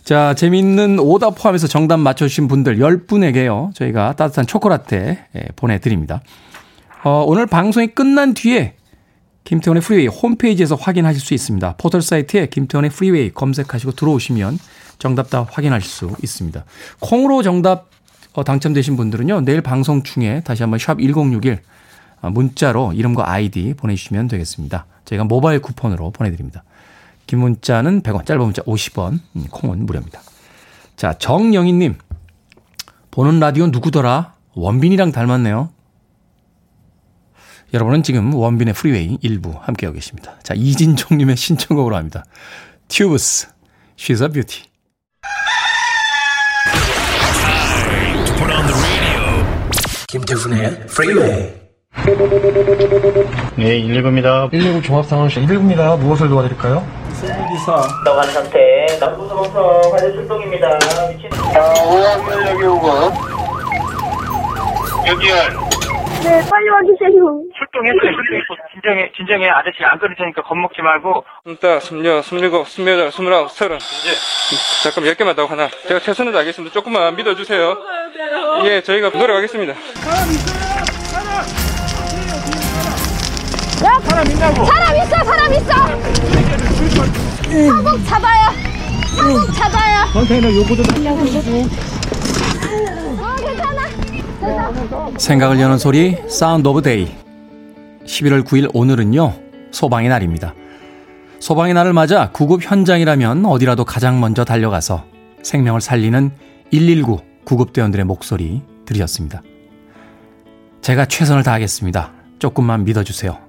[0.04, 3.74] 자, 재미있는 오답 포함해서 정답 맞춰주신 분들 10분에게요.
[3.76, 6.22] 저희가 따뜻한 초콜라테 예, 보내드립니다.
[7.04, 8.76] 어, 오늘 방송이 끝난 뒤에
[9.46, 11.76] 김태훈의 프리웨이 홈페이지에서 확인하실 수 있습니다.
[11.78, 14.60] 포털 사이트에 김태훈의 프리웨이 검색하시고 들어오시면
[15.00, 16.66] 정답 다 확인하실 수 있습니다.
[17.00, 17.90] 콩으로 정답
[18.34, 19.42] 어, 당첨되신 분들은요.
[19.42, 21.58] 내일 방송 중에 다시 한번 샵 1061 어,
[22.22, 24.86] 문자로 이름과 아이디 보내주시면 되겠습니다.
[25.06, 26.64] 저희가 모바일 쿠폰으로 보내드립니다.
[27.28, 30.22] 긴 문자는 100원, 짧은 문자 50원, 음, 콩은 무료입니다.
[30.96, 31.98] 자, 정영희님.
[33.12, 34.34] 보는 라디오 누구더라?
[34.56, 35.70] 원빈이랑 닮았네요.
[37.74, 40.34] 여러분은 지금 원빈의 프리웨이 일부 함께하고 계십니다.
[40.42, 42.26] 자, 이진종님의 신청곡으로 합니다.
[42.88, 43.48] 튜브스,
[43.98, 44.64] She's a Beauty.
[50.08, 51.69] 김태훈의 프리웨이
[53.56, 54.50] 네, 119입니다.
[54.50, 56.00] 119 종합상황실 119입니다.
[56.00, 56.84] 무엇을 도와드릴까요?
[58.06, 58.58] 너간 상태
[59.00, 60.70] 남부서 방서 화재 출동입니다.
[61.12, 61.30] 미친.
[62.50, 62.88] 여기 오고.
[65.08, 65.36] 여기요.
[66.24, 67.12] 네, 빨리 와주세요.
[67.58, 68.12] 출동했어요.
[68.12, 71.24] 출동했고 진정해 진정해 아저씨 안 끊을 테니까 겁먹지 말고.
[71.46, 73.78] 일단 스물여, 스물일곱, 스물여덟, 스물아홉, 서른.
[73.78, 74.10] 이제
[74.84, 75.70] 잠깐 몇 개만 더 하나.
[75.88, 76.74] 제가 최선을 다하겠습니다.
[76.74, 77.78] 조금만 믿어주세요.
[78.66, 79.74] 예, 저희가 노력하겠습니다.
[84.20, 85.74] 사람 있어, 사람 있어.
[87.70, 88.52] 사복 잡아요.
[89.16, 90.06] 사복 잡아요.
[90.12, 91.24] 컨테이너 요구도 어, 괜찮아.
[93.38, 95.18] 괜찮아.
[95.18, 97.16] 생각을 여는 소리 Sound of Day
[98.06, 99.34] 11월 9일 오늘은요
[99.72, 100.54] 소방의 날입니다.
[101.40, 105.06] 소방의 날을 맞아 구급 현장이라면 어디라도 가장 먼저 달려가서
[105.44, 106.32] 생명을 살리는
[106.72, 109.44] 119 구급대원들의 목소리 들으셨습니다.
[110.82, 112.12] 제가 최선을 다하겠습니다.
[112.40, 113.49] 조금만 믿어주세요.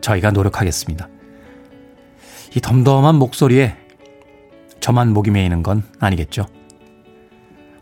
[0.00, 1.08] 저희가 노력하겠습니다.
[2.56, 3.76] 이 덤덤한 목소리에
[4.80, 6.46] 저만 목이 메이는 건 아니겠죠.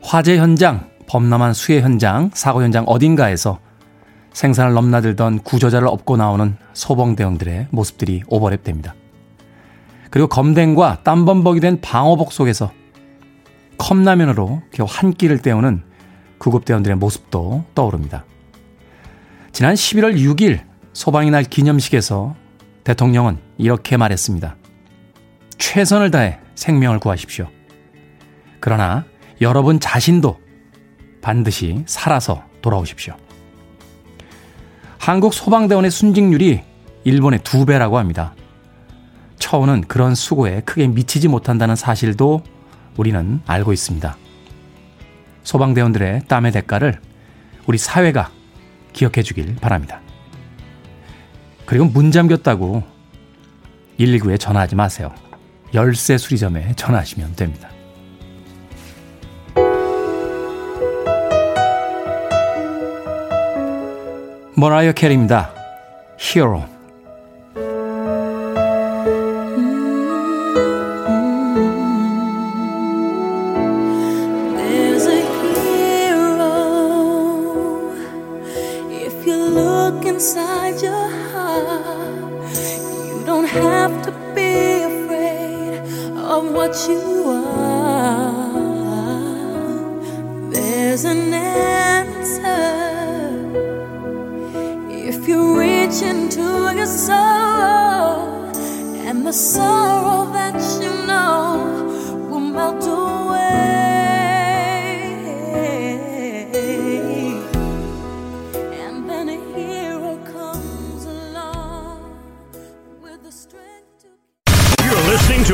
[0.03, 3.61] 화재 현장, 범람한 수해 현장, 사고 현장 어딘가에서
[4.33, 8.93] 생산을 넘나들던 구조자를 업고 나오는 소방대원들의 모습들이 오버랩됩니다.
[10.11, 12.73] 그리고 검댕과 땀범벅이 된 방호복 속에서
[13.79, 15.83] 컵라면으로 겨우 한 끼를 때우는
[16.39, 18.25] 구급대원들의 모습도 떠오릅니다.
[19.53, 20.68] 지난 11월 6일
[20.99, 22.35] 소방의 날 기념식에서
[22.83, 24.57] 대통령은 이렇게 말했습니다.
[25.57, 27.47] 최선을 다해 생명을 구하십시오.
[28.59, 29.05] 그러나
[29.41, 30.41] 여러분 자신도
[31.23, 33.15] 반드시 살아서 돌아오십시오.
[34.99, 36.65] 한국 소방대원의 순직률이
[37.05, 38.35] 일본의 두 배라고 합니다.
[39.39, 42.43] 처우는 그런 수고에 크게 미치지 못한다는 사실도
[42.97, 44.17] 우리는 알고 있습니다.
[45.45, 47.01] 소방대원들의 땀의 대가를
[47.69, 48.33] 우리 사회가
[48.93, 50.01] 기억해 주길 바랍니다.
[51.69, 52.83] 그리고 문 잠겼다고
[54.01, 55.15] 119에 전화하지 마세요.
[55.75, 57.69] 열쇠 수리점에 전화하시면 됩니다.
[64.57, 65.53] 머라이어 캐리입니다.
[66.19, 66.79] 히어로.
[80.19, 80.48] Inside
[83.49, 85.79] have to be afraid
[86.17, 88.49] of what you are.
[90.53, 92.59] There's an answer
[94.91, 98.53] if you reach into your soul,
[99.07, 101.48] and the sorrow that you know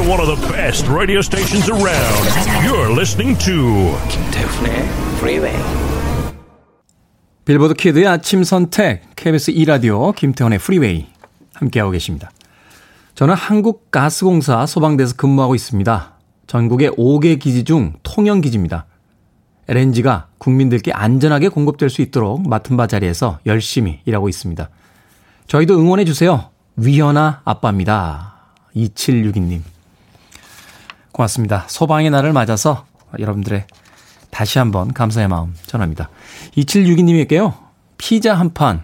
[0.06, 2.24] one of the best radio stations around.
[2.62, 4.88] You're listening to 김태훈의
[5.18, 5.54] 프리웨이
[7.44, 11.06] 빌보드 키드의 아침 선택 KBS 2 라디오 김태훈의 프리웨이
[11.54, 12.30] 함께하고 계십니다.
[13.14, 16.14] 저는 한국가스공사 소방대에서 근무하고 있습니다.
[16.46, 18.86] 전국의 5개 기지 중 통영 기지입니다.
[19.68, 24.68] LNG가 국민들께 안전하게 공급될 수 있도록 맡은 바 자리에서 열심히 일하고 있습니다.
[25.46, 26.50] 저희도 응원해 주세요.
[26.76, 28.34] 위현아 아빠입니다.
[28.76, 29.73] 2762님.
[31.14, 31.64] 고맙습니다.
[31.68, 32.86] 소방의 날을 맞아서
[33.18, 33.66] 여러분들의
[34.30, 36.10] 다시 한번 감사의 마음 전합니다.
[36.56, 37.54] 2762님에게요.
[37.98, 38.82] 피자 한 판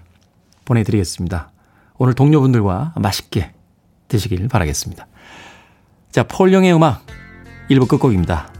[0.65, 1.51] 보내드리겠습니다.
[1.99, 3.51] 오늘 동료분들과 맛있게
[4.07, 5.09] 드시길 바라겠습니다.
[6.13, 7.05] 자, 폴령의 음악
[7.69, 8.53] 1부 끝곡입니다.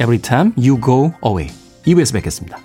[0.00, 1.50] Every time you go away.
[1.86, 2.58] 2부에서 뵙겠습니다.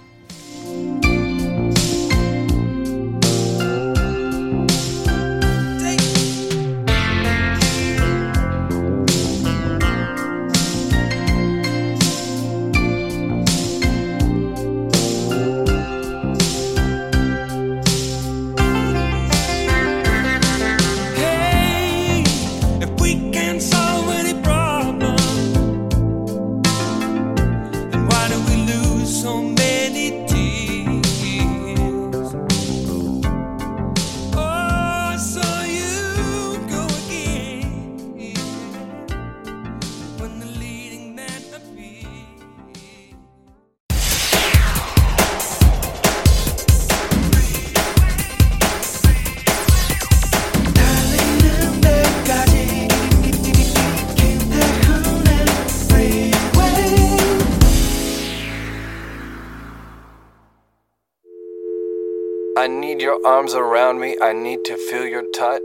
[62.70, 64.16] I need your arms around me.
[64.22, 65.60] I need to feel your touch.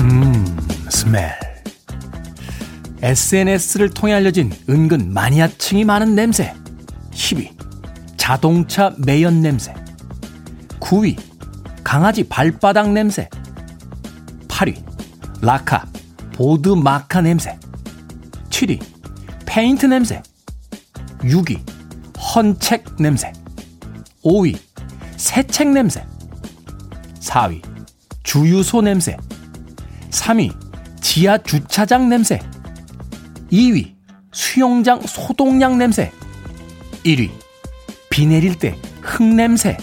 [0.00, 0.44] 음,
[0.90, 1.38] 스멜.
[3.00, 6.52] SNS를 통해 알려진 은근 마니아층이 많은 냄새.
[7.12, 7.50] 10위.
[8.16, 9.72] 자동차 매연 냄새.
[10.80, 11.16] 9위.
[11.84, 13.28] 강아지 발바닥 냄새.
[14.48, 14.82] 8위.
[15.40, 15.86] 라카.
[16.32, 17.58] 보드 마카 냄새.
[18.50, 18.82] 7위.
[19.46, 20.22] 페인트 냄새.
[21.20, 21.60] 6위.
[22.18, 23.32] 헌책 냄새.
[24.24, 24.58] 5위.
[25.16, 26.04] 새책 냄새.
[27.20, 27.62] 4위.
[28.22, 29.16] 주유소 냄새.
[30.10, 30.54] 3위.
[31.00, 32.40] 지하 주차장 냄새.
[33.50, 33.94] 2위.
[34.32, 36.12] 수영장 소독약 냄새.
[37.04, 37.30] 1위.
[38.10, 39.76] 비 내릴 때 흙냄새.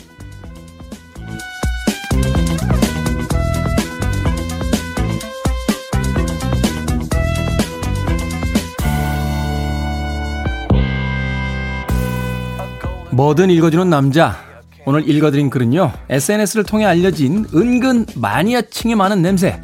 [13.17, 14.37] 뭐든 읽어주는 남자.
[14.85, 19.59] 오늘 읽어드린 글은요, SNS를 통해 알려진 은근 마니아층이 많은 냄새.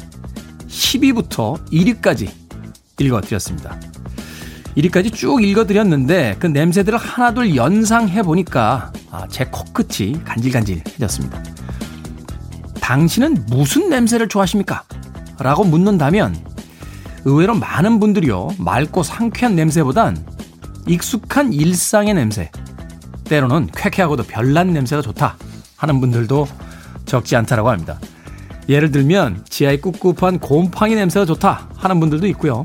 [0.66, 2.28] 10위부터 1위까지
[2.98, 3.78] 읽어드렸습니다.
[4.76, 11.40] 1위까지 쭉 읽어드렸는데 그 냄새들을 하나둘 연상해 보니까 아, 제 코끝이 간질간질해졌습니다.
[12.80, 14.82] 당신은 무슨 냄새를 좋아하십니까?
[15.38, 16.36] 라고 묻는다면
[17.24, 20.26] 의외로 많은 분들이요 맑고 상쾌한 냄새보단
[20.88, 22.50] 익숙한 일상의 냄새
[23.24, 25.36] 때로는 쾌쾌하고도 별난 냄새가 좋다
[25.76, 26.46] 하는 분들도
[27.06, 27.98] 적지 않다라고 합니다.
[28.68, 32.64] 예를 들면 지하의 꿉꿉한 곰팡이 냄새가 좋다 하는 분들도 있고요.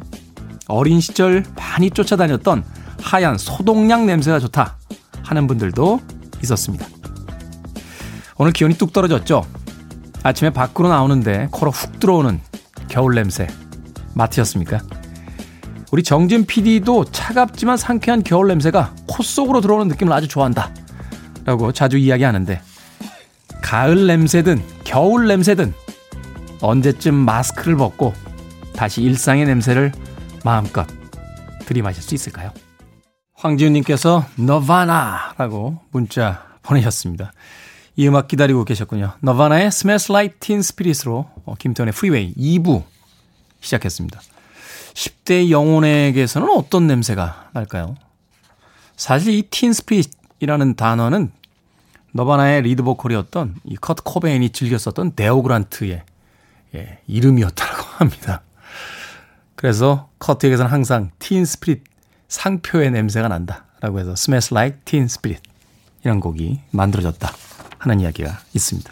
[0.68, 2.64] 어린 시절 많이 쫓아다녔던
[3.02, 4.78] 하얀 소독약 냄새가 좋다
[5.24, 6.00] 하는 분들도
[6.44, 6.86] 있었습니다.
[8.38, 9.46] 오늘 기온이 뚝 떨어졌죠?
[10.24, 12.40] 아침에 밖으로 나오는데 코로 훅 들어오는
[12.88, 13.48] 겨울 냄새
[14.14, 14.80] 맡으셨습니까?
[15.92, 20.74] 우리 정진 PD도 차갑지만 상쾌한 겨울 냄새가 코 속으로 들어오는 느낌을 아주 좋아한다.
[21.46, 22.62] 라고 자주 이야기하는데
[23.62, 25.74] 가을 냄새든 겨울 냄새든
[26.62, 28.14] 언제쯤 마스크를 벗고
[28.76, 29.92] 다시 일상의 냄새를
[30.44, 30.86] 마음껏
[31.66, 32.52] 들이마실 수 있을까요?
[33.34, 37.32] 황지훈님께서 너바나라고 문자 보내셨습니다.
[37.96, 39.14] 이 음악 기다리고 계셨군요.
[39.22, 39.72] 너바나의
[40.10, 42.84] Like Teen Spirit으로 김태훈의 프리웨이 2부
[43.62, 44.20] 시작했습니다.
[44.94, 47.96] 10대 영혼에게서는 어떤 냄새가 날까요?
[48.96, 51.32] 사실 이 Teen Spirit이라는 단어는
[52.12, 56.04] 너바나의 리드 보컬이었던 이 커트 코베인이 즐겼었던 데오도란트의
[56.76, 58.42] 예, 이름이었다고 합니다.
[59.56, 61.84] 그래서 커트에게서는 항상 Teen Spirit
[62.28, 64.14] 상표의 냄새가 난다라고 해서
[64.52, 65.42] Like Teen Spirit
[66.04, 67.32] 이런 곡이 만들어졌다
[67.80, 68.92] 하는 이야기가 있습니다.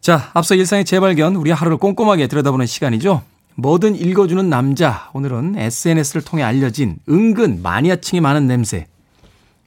[0.00, 3.22] 자, 앞서 일상의 재발견, 우리 하루를 꼼꼼하게 들여다보는 시간이죠.
[3.56, 5.10] 뭐든 읽어주는 남자.
[5.12, 8.86] 오늘은 SNS를 통해 알려진 은근 마니아층이 많은 냄새.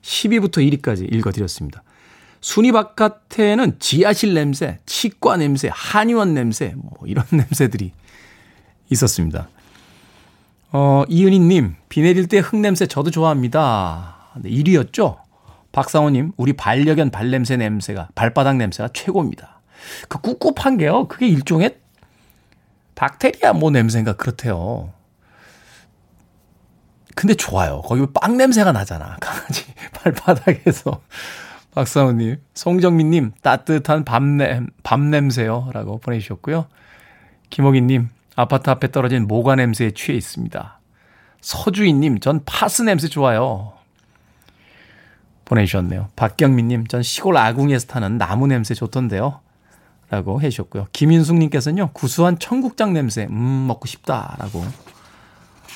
[0.02, 1.84] 10위부터 1위까지 읽어드렸습니다.
[2.39, 7.91] 순위 바깥에는 지하실 냄새, 치과 냄새, 한의원 냄새, 뭐 이런 냄새들이
[8.89, 9.50] 있었습니다.
[10.71, 14.15] 어, 이은희님, 비 내릴 때 흙냄새 저도 좋아합니다.
[14.41, 15.17] 네, 1위였죠?
[15.71, 19.62] 박상호님, 우리 반려견 발냄새 냄새가, 발바닥 냄새가 최고입니다.
[20.08, 21.76] 그 꿉꿉한 게요, 그게 일종의
[22.98, 24.92] 박테리아 뭐 냄새인가 그렇대요.
[27.16, 27.82] 근데 좋아요.
[27.82, 29.18] 거기 빵 냄새가 나잖아.
[29.22, 31.02] 강아지 발바닥에서.
[31.74, 35.70] 박사우님, 송정민님, 따뜻한 밤냄, 밤냄새요.
[35.74, 36.66] 라고 보내주셨고요.
[37.52, 40.80] 김호기님, 아파트 앞에 떨어진 모가 냄새에 취해 있습니다.
[41.42, 43.74] 서주인님, 전 파스 냄새 좋아요.
[45.46, 46.10] 보내주셨네요.
[46.16, 49.40] 박경민님, 전 시골 아궁이에서 타는 나무 냄새 좋던데요.
[50.10, 50.88] 라고 해주셨고요.
[50.93, 54.36] 김인숙님께서는요, 구수한 청국장 냄새, 음, 먹고 싶다.
[54.39, 54.65] 라고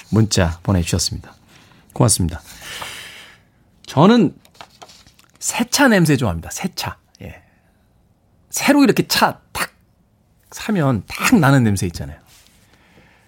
[0.10, 1.34] 문자 보내주셨습니다.
[1.94, 2.42] 고맙습니다.
[3.86, 4.34] 저는
[5.40, 6.50] 새차 냄새 좋아합니다.
[6.52, 6.98] 새차.
[7.22, 7.42] 예.
[8.50, 9.72] 새로 이렇게 차 탁
[10.52, 12.20] 사면 탁 나는 냄새 있잖아요.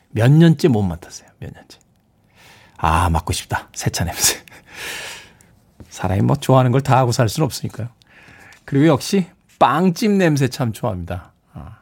[0.09, 1.27] 몇 년째 못 맡았어요.
[1.39, 1.79] 몇 년째.
[2.77, 3.69] 아, 맡고 싶다.
[3.73, 4.41] 새차 냄새.
[5.89, 7.89] 사람이 뭐 좋아하는 걸 다 하고 살 수는 없으니까요.
[8.65, 9.27] 그리고 역시
[9.63, 11.31] 빵집 냄새 참 좋아합니다.
[11.53, 11.77] 아.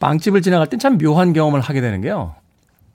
[0.00, 2.34] 빵집을 지나갈 땐 참 묘한 경험을 하게 되는 게요.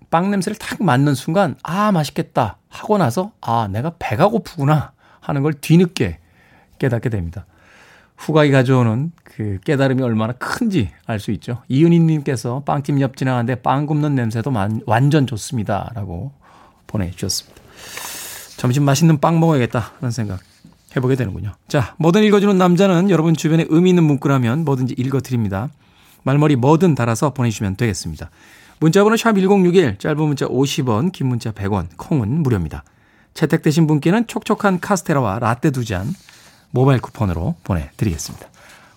[0.10, 2.58] 빵 냄새를 탁 맡는 순간, 아, 맛있겠다.
[2.68, 4.92] 하고 나서, 아, 내가 배가 고프구나.
[5.22, 6.20] 하는 걸 뒤늦게
[6.78, 7.46] 깨닫게 됩니다.
[8.18, 11.64] 후각이 가져오는 그 깨달음이 얼마나 큰지 알 수 있죠.
[11.70, 15.90] 이은희님께서 빵집 옆 지나가는데 빵 굽는 냄새도 만, 완전 좋습니다.
[15.96, 16.34] 라고
[16.86, 17.62] 보내주셨습니다.
[18.58, 19.94] 점심 맛있는 빵 먹어야겠다.
[20.02, 20.42] 하는 생각
[20.96, 21.54] 해보게 되는군요.
[21.68, 25.70] 자, 뭐든 읽어주는 남자는 여러분 주변에 의미 있는 문구라면 뭐든지 읽어드립니다.
[26.24, 28.30] 말머리 뭐든 달아서 보내주시면 되겠습니다.
[28.80, 32.84] 문자번호 샵 1061, 짧은 문자 50원, 긴 문자 100원, 콩은 무료입니다.
[33.34, 36.14] 채택되신 분께는 촉촉한 카스테라와 라떼 두 잔
[36.72, 38.48] 모바일 쿠폰으로 보내드리겠습니다.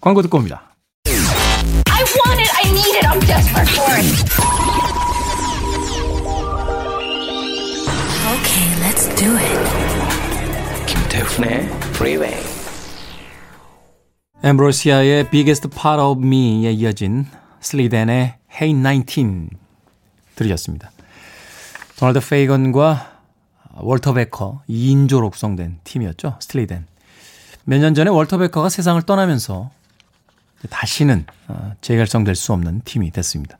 [0.00, 0.74] 광고 듣고 옵니다.
[1.07, 2.50] I want it.
[2.64, 3.07] I need it.
[3.07, 5.12] I'm desperate for it.
[8.33, 9.91] Okay, let's do it.
[11.12, 12.42] 김태훈의 Freeway.
[14.42, 17.27] 엠브로시아의 Biggest Part of Me에 이어진
[17.61, 19.48] 스틸리 댄의 Hey 19
[20.35, 20.90] 들으셨습니다.
[21.98, 23.18] 도널드 페이건과
[23.75, 26.38] 월터 베커 2인조로 구성된 팀이었죠.
[26.40, 26.87] 스틸리 댄.
[27.64, 29.70] 몇 년 전에 월터 베커가 세상을 떠나면서
[30.70, 33.59] 다시는 어, 재결성될 수 없는 팀이 됐습니다.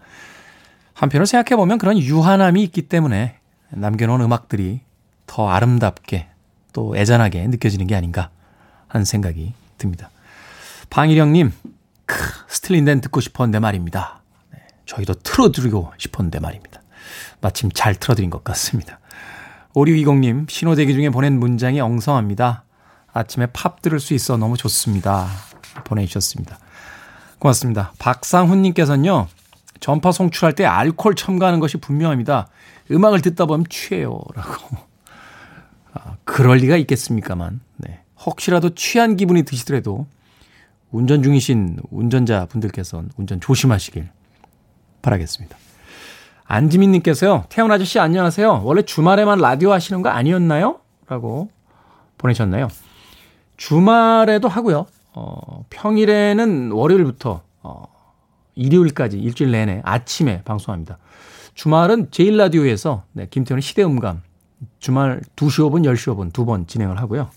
[0.95, 3.37] 한편으로 생각해보면 그런 유한함이 있기 때문에
[3.69, 4.81] 남겨놓은 음악들이
[5.27, 6.32] 더 아름답게
[6.73, 8.31] 또 애잔하게 느껴지는 게 아닌가
[8.89, 10.11] 하는 생각이 듭니다.
[10.91, 11.53] 방일영님,
[12.07, 12.17] 크,
[12.49, 14.21] 스틸린덴 듣고 싶었는데 말입니다.
[14.53, 16.83] 네, 저희도 틀어드리고 싶었는데 말입니다.
[17.41, 19.01] 마침 잘 틀어드린 것 같습니다.
[19.75, 22.65] 5620님, 신호대기 중에 보낸 문장이 엉성합니다.
[23.13, 25.29] 아침에 팝 들을 수 있어 너무 좋습니다.
[25.85, 26.59] 보내주셨습니다.
[27.39, 27.93] 고맙습니다.
[27.99, 29.29] 박상훈님께서는요,
[29.81, 32.49] 전파 송출할 때 알코올 첨가하는 것이 분명합니다.
[32.91, 34.21] 음악을 듣다 보면 취해요.
[34.35, 34.92] 라고.
[36.23, 37.61] 아, 그럴 리가 있겠습니까만.
[37.77, 38.01] 네.
[38.25, 40.07] 혹시라도 취한 기분이 드시더라도
[40.91, 44.09] 운전 중이신 운전자 분들께서는 운전 조심하시길
[45.01, 45.57] 바라겠습니다.
[46.45, 48.63] 안지민님께서요, 태훈 아저씨 안녕하세요.
[48.65, 50.81] 원래 주말에만 라디오 하시는 거 아니었나요?
[51.09, 51.51] 라고
[52.19, 52.69] 보내셨나요?
[53.57, 54.87] 주말에도 하고요.
[55.15, 57.85] 어, 평일에는 월요일부터 어,
[58.55, 60.99] 일요일까지 일주일 내내 아침에 방송합니다.
[61.55, 64.23] 주말은 제일 라디오에서 네, 김태훈의 시대음감
[64.79, 67.31] 주말 2시 5분, 10시 5분 두 번 진행을 하고요.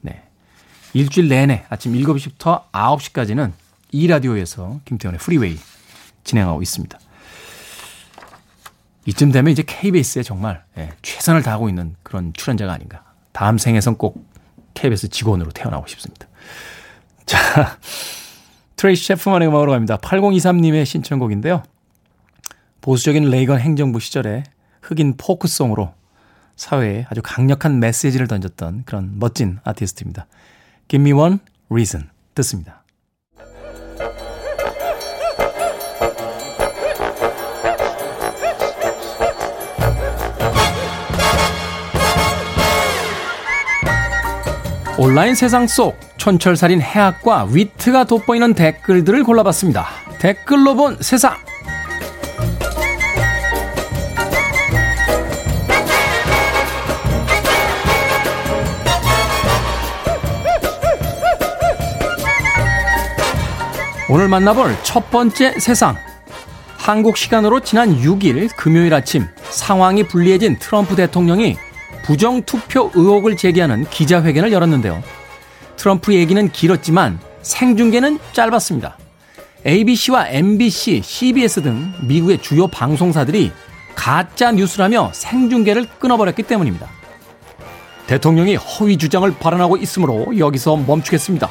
[0.00, 0.22] 네.
[0.92, 3.52] 일주일 내내 아침 7시부터 9시까지는
[3.92, 5.58] 이 라디오에서 김태훈의 프리웨이
[6.24, 6.98] 진행하고 있습니다.
[9.06, 13.04] 이쯤 되면 이제 KBS에 정말 예, 최선을 다하고 있는 그런 출연자가 아닌가.
[13.32, 14.26] 다음 생에선 꼭
[14.74, 16.26] KBS 직원으로 태어나고 싶습니다.
[17.24, 17.78] 자,
[18.76, 19.96] 트레이시 셰프만의 음악으로 갑니다.
[19.98, 21.62] 8023님의 신청곡인데요.
[22.80, 24.42] 보수적인 레이건 행정부 시절에
[24.82, 25.94] 흑인 포크송으로
[26.56, 30.26] 사회에 아주 강력한 메시지를 던졌던 그런 멋진 아티스트입니다.
[30.88, 31.38] Give me one
[31.70, 32.08] reason.
[32.34, 32.82] 듣습니다.
[44.98, 49.86] 온라인 세상 속 촌철살인 해학과 위트가 돋보이는 댓글들을 골라봤습니다.
[50.18, 51.36] 댓글로 본 세상.
[64.08, 65.96] 오늘 만나볼 첫 번째 세상.
[66.78, 71.56] 한국 시간으로 지난 6일 금요일 아침 상황이 불리해진 트럼프 대통령이
[72.04, 75.02] 부정투표 의혹을 제기하는 기자회견을 열었는데요.
[75.76, 78.96] 트럼프 얘기는 길었지만 생중계는 짧았습니다.
[79.66, 83.50] ABC와 MBC, CBS 등 미국의 주요 방송사들이
[83.96, 86.86] 가짜 뉴스라며 생중계를 끊어버렸기 때문입니다.
[88.06, 91.50] 대통령이 허위 주장을 발언하고 있으므로 여기서 멈추겠습니다.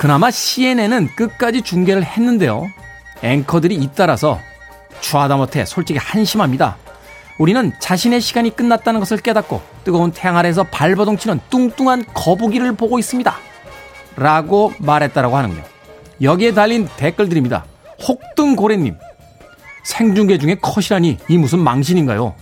[0.00, 2.70] 그나마 CNN은 끝까지 중계를 했는데요.
[3.22, 4.40] 앵커들이 잇따라서
[5.02, 6.78] 추하다 못해 솔직히 한심합니다.
[7.38, 13.36] 우리는 자신의 시간이 끝났다는 것을 깨닫고 뜨거운 태양 아래에서 발버둥 치는 뚱뚱한 거북이를 보고 있습니다.
[14.16, 15.64] 라고 말했다라고 하는군요.
[16.22, 17.66] 여기에 달린 댓글들입니다.
[18.02, 18.96] 혹등고래님.
[19.84, 22.34] 생중계 중에 컷이라니 이 무슨 망신인가요?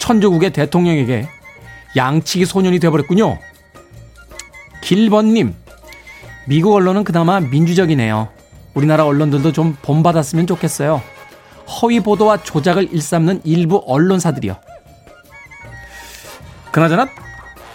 [0.00, 1.28] 천조국의 대통령에게
[1.94, 3.38] 양치기 소년이 되어버렸군요.
[4.80, 5.54] 길번님.
[6.50, 8.28] 미국 언론은 그나마 민주적이네요.
[8.74, 11.00] 우리나라 언론들도 좀 본받았으면 좋겠어요.
[11.68, 14.56] 허위 보도와 조작을 일삼는 일부 언론사들이요.
[16.72, 17.06] 그나저나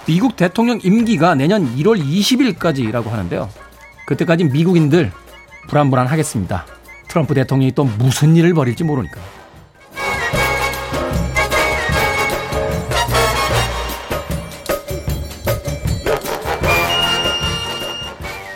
[0.06, 3.48] 미국 대통령 임기가 내년 1월 20일까지라고 하는데요.
[4.08, 5.10] 그때까지 미국인들
[5.70, 6.66] 불안불안하겠습니다.
[7.08, 9.22] 트럼프 대통령이 또 무슨 일을 벌일지 모르니까.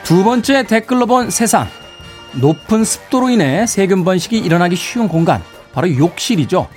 [0.09, 1.67] 두 번째 댓글로 본 세상.
[2.33, 5.43] 높은 습도로 인해 세균 번식이 일어나기 쉬운 공간.
[5.71, 6.67] 바로 욕실이죠.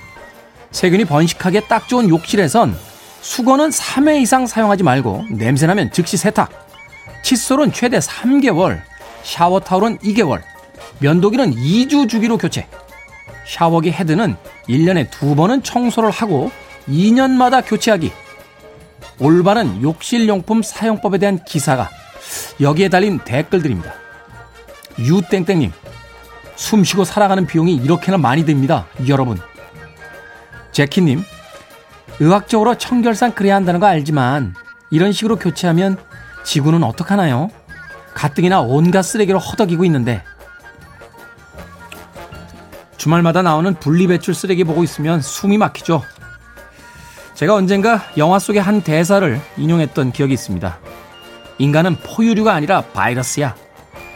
[0.69, 2.77] 세균이 번식하기에 딱 좋은 욕실에선
[3.21, 6.51] 수건은 3회 이상 사용하지 말고 냄새나면 즉시 세탁.
[7.23, 8.83] 칫솔은 최대 3개월,
[9.23, 10.43] 샤워 타올은 2개월,
[10.99, 12.67] 면도기는 2주 주기로 교체.
[13.47, 14.35] 샤워기 헤드는
[14.69, 16.51] 1년에 두 번은 청소를 하고
[16.87, 18.11] 2년마다 교체하기.
[19.17, 21.89] 올바른 욕실용품 사용법에 대한 기사가
[22.61, 23.93] 여기에 달린 댓글들입니다.
[24.99, 25.71] 유땡땡님,
[26.55, 28.85] 숨 쉬고 살아가는 비용이 이렇게나 많이 듭니다.
[29.07, 29.39] 여러분.
[30.71, 31.23] 제키님,
[32.19, 34.55] 의학적으로 청결상 그래야 한다는 거 알지만
[34.91, 35.97] 이런 식으로 교체하면
[36.43, 37.49] 지구는 어떡하나요?
[38.13, 40.23] 가뜩이나 온갖 쓰레기로 허덕이고 있는데
[42.97, 46.03] 주말마다 나오는 분리배출 쓰레기 보고 있으면 숨이 막히죠.
[47.33, 50.79] 제가 언젠가 영화 속의 한 대사를 인용했던 기억이 있습니다.
[51.57, 53.55] 인간은 포유류가 아니라 바이러스야.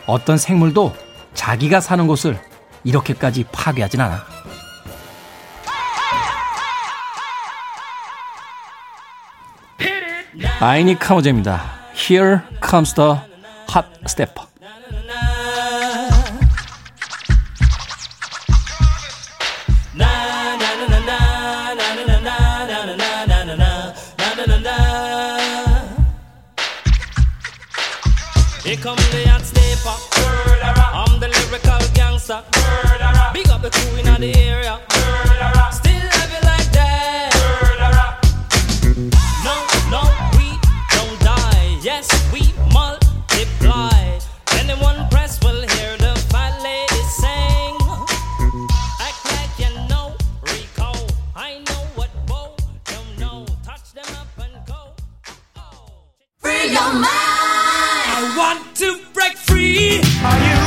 [0.06, 0.96] 어떤 생물도
[1.34, 2.40] 자기가 사는 곳을
[2.84, 4.26] 이렇게까지 파괴하진 않아.
[10.60, 11.62] 아이니 카모제입니다.
[11.94, 13.12] Here comes the
[13.74, 14.47] hot stepper.
[28.78, 29.98] Here come the hot stepper.
[30.94, 32.44] I'm the lyrical gangster.
[32.54, 33.32] Murderer.
[33.34, 34.80] Big up the crew in the area.
[34.94, 35.72] Murderer.
[35.72, 37.34] Still love it like that.
[37.42, 38.10] Murderer.
[39.46, 39.56] No,
[39.90, 40.02] no,
[40.38, 40.48] we
[40.94, 41.80] don't die.
[41.82, 44.20] Yes, we multiply.
[44.60, 47.78] Anyone press will hear the fat lady sing.
[49.02, 50.16] Act like you know
[50.54, 50.92] Rico.
[51.36, 52.56] I know what Bo
[52.86, 53.46] don't know.
[53.64, 54.94] Touch them up and go.
[55.56, 56.14] Oh.
[56.38, 57.27] Free your mind.
[58.78, 60.02] To break free.
[60.24, 60.58] Are you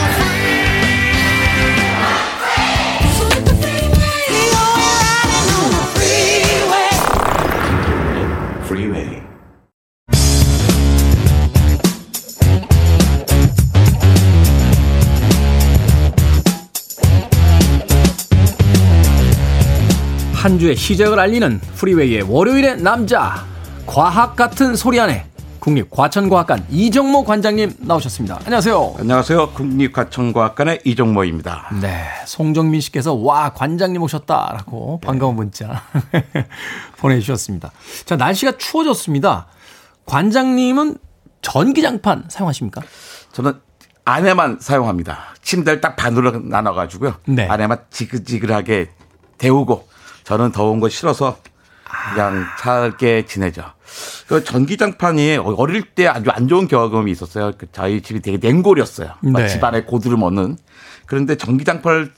[8.64, 9.22] Freeway.
[20.34, 23.46] 한 주의 시작을 알리는 프리웨이의 월요일의 남자
[23.86, 25.29] 과학 같은 소리 안에
[25.60, 28.40] 국립과천과학관 이정모 관장님 나오셨습니다.
[28.44, 28.94] 안녕하세요.
[28.98, 29.50] 안녕하세요.
[29.50, 31.68] 국립과천과학관의 이종모입니다.
[31.80, 35.82] 네, 송정민 씨께서 와 관장님 오셨다라고 반가운 문자
[36.98, 37.70] 보내주셨습니다.
[38.06, 39.46] 자 날씨가 추워졌습니다.
[40.06, 40.96] 관장님은
[41.42, 42.82] 전기장판 사용하십니까?
[43.32, 43.60] 저는
[44.04, 45.18] 안에만 사용합니다.
[45.42, 47.14] 침대를 딱 반으로 나눠가지고요.
[47.26, 47.46] 네.
[47.46, 48.90] 안에만 지글지글하게
[49.38, 49.88] 데우고
[50.24, 51.36] 저는 더운 거 싫어서
[52.14, 53.62] 그냥 차게 지내죠.
[54.28, 57.52] 그 전기장판이 어릴 때 아주 안 좋은 경험이 있었어요.
[57.58, 59.14] 그 저희 집이 되게 냉골이었어요.
[59.20, 59.48] 막 네.
[59.48, 60.56] 집안에 고드름 없는.
[61.06, 62.12] 그런데 전기장판을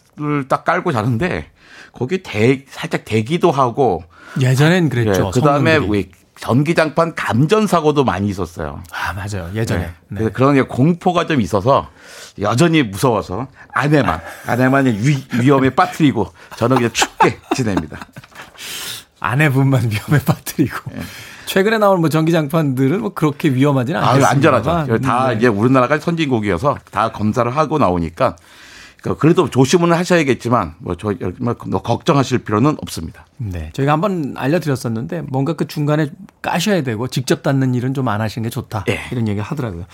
[0.49, 1.51] 딱 깔고 자는데
[1.93, 4.05] 거기 대, 살짝 대기도 하고
[4.41, 5.31] 예전엔 그랬죠.
[5.31, 6.11] 그 다음에 성능들이.
[6.41, 8.83] 전기장판 감전 사고도 많이 있었어요.
[8.91, 9.51] 아 맞아요.
[9.55, 9.87] 예전에 네.
[9.87, 9.95] 네.
[10.19, 11.89] 그래서 그런 게 공포가 좀 있어서
[12.41, 17.99] 여전히 무서워서 아내만 아내만 위, 위험에 빠뜨리고 저는 그냥 춥게 지냅니다.
[19.21, 20.91] 아내분만 위험에 빠뜨리고
[21.53, 24.03] 최근에 나온 뭐 전기장판들은 뭐 그렇게 위험하지는 예.
[24.03, 24.51] 아유 않겠습니다.
[24.59, 24.99] 안전하죠.
[25.01, 25.35] 다 네.
[25.37, 28.37] 이제 우리나라가 선진국이어서 다 검사를 하고 나오니까
[29.03, 33.27] 그 그래도 조심은 하셔야겠지만 뭐저 뭐 걱정하실 필요는 없습니다.
[33.37, 36.09] 네, 저희가 한번 알려드렸었는데 뭔가 그 중간에
[36.41, 39.01] 까셔야 되고 직접 닿는 일은 좀 안 하시는 게 좋다 예.
[39.11, 39.85] 이런 얘기 하더라고요.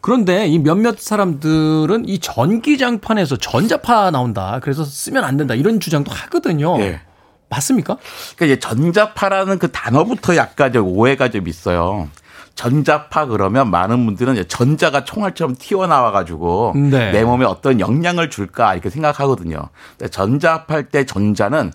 [0.00, 6.78] 그런데 이 몇몇 사람들은 이 전기장판에서 전자파 나온다, 그래서 쓰면 안 된다 이런 주장도 하거든요.
[6.80, 7.00] 예.
[7.48, 7.96] 맞습니까?
[8.36, 12.08] 그러니까 이제 전자파라는 그 단어부터 약간 좀 오해가 좀 있어요.
[12.54, 17.12] 전자파 그러면 많은 분들은 전자가 총알처럼 튀어나와 가지고 네.
[17.12, 19.68] 내 몸에 어떤 영향을 줄까 이렇게 생각하거든요.
[19.96, 21.72] 근데 전자파 할 때 전자는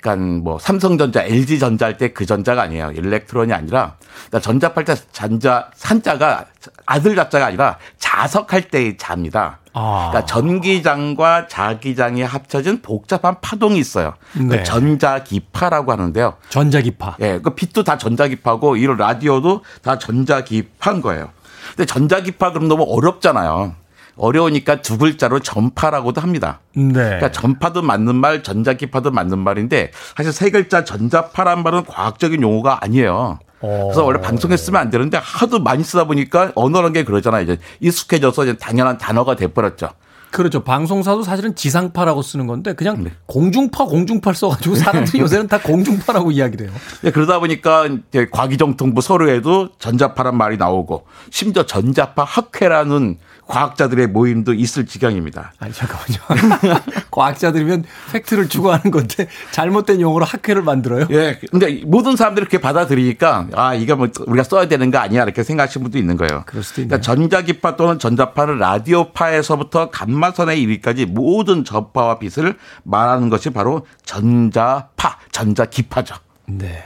[0.00, 2.92] 그러니까 뭐 삼성전자, LG전자 할 때 그 전자가 아니에요.
[2.92, 3.96] 일렉트론이 아니라
[4.28, 6.46] 그러니까 전자팔 때 전자 산자가
[6.86, 9.58] 아들 자자가 아니라 자석할 때의 자입니다.
[9.74, 10.08] 아.
[10.10, 14.14] 그러니까 전기장과 자기장이 합쳐진 복잡한 파동이 있어요.
[14.32, 14.62] 그 네.
[14.64, 16.34] 전자기파라고 하는데요.
[16.48, 17.16] 전자기파.
[17.20, 21.30] 예, 그 빛도 다 전자기파고 이런 라디오도 다 전자기파인 거예요.
[21.70, 23.74] 근데 전자기파 그럼 너무 어렵잖아요.
[24.18, 26.60] 어려우니까 두 글자로 전파라고도 합니다.
[26.74, 26.92] 네.
[26.92, 33.38] 그러니까 전파도 맞는 말, 전자기파도 맞는 말인데 사실 세 글자 전자파란 말은 과학적인 용어가 아니에요.
[33.60, 37.42] 그래서 원래 방송에 쓰면 안 되는데 하도 많이 쓰다 보니까 언어라는 게 그러잖아요.
[37.42, 39.90] 이제 익숙해져서 이제 당연한 단어가 돼버렸죠.
[40.30, 40.62] 그렇죠.
[40.62, 43.12] 방송사도 사실은 지상파라고 쓰는 건데 그냥 네.
[43.26, 46.76] 공중파 공중파를 써가지고 사람들이 요새는 다 공중파라고 이야기를 해요.
[47.04, 47.88] 예, 그러다 보니까
[48.30, 53.16] 과기정통부 서류에도 전자파란 말이 나오고 심지어 전자파 학회라는
[53.48, 55.52] 과학자들의 모임도 있을 지경입니다.
[55.58, 56.80] 아니 잠깐만요.
[57.10, 61.08] 과학자들이면 팩트를 추구하는 건데 잘못된 용어로 학회를 만들어요.
[61.10, 61.40] 예.
[61.50, 65.82] 근데 모든 사람들이 그렇게 받아들이니까 아, 이거 뭐 우리가 써야 되는 거 아니야 이렇게 생각하시는
[65.82, 66.44] 분도 있는 거예요.
[66.46, 67.00] 그럴 수도 있네요.
[67.00, 76.14] 그러니까 전자기파 또는 전자파는 라디오파에서부터 감마선에 이르기까지 모든 전파와 빛을 말하는 것이 바로 전자파, 전자기파죠.
[76.46, 76.84] 네.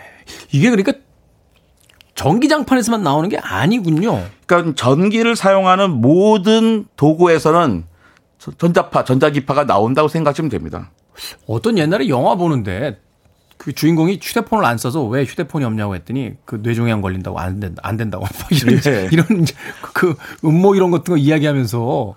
[0.53, 0.93] 이게 그러니까
[2.15, 4.23] 전기장판에서만 나오는 게 아니군요.
[4.47, 7.85] 그러니까 전기를 사용하는 모든 도구에서는
[8.59, 10.91] 전자파, 전자기파가 나온다고 생각하시면 됩니다.
[11.47, 12.99] 어떤 옛날에 영화 보는데
[13.57, 17.97] 그 주인공이 휴대폰을 안 써서 왜 휴대폰이 없냐고 했더니 그 뇌종양 걸린다고 안 된다 안
[17.97, 19.09] 된다고 막 이런 네.
[19.13, 19.47] 이런
[19.93, 22.15] 그 음모 이런 같은 거 이야기하면서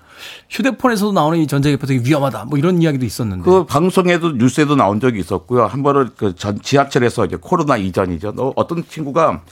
[0.50, 5.20] 휴대폰에서도 나오는 이 전자기파 되게 위험하다 뭐 이런 이야기도 있었는데 그 방송에도 뉴스에도 나온 적이
[5.20, 5.66] 있었고요.
[5.66, 8.34] 한 번은 그 전 지하철에서 이제 코로나 이전이죠.
[8.40, 9.44] 어, 어떤 친구가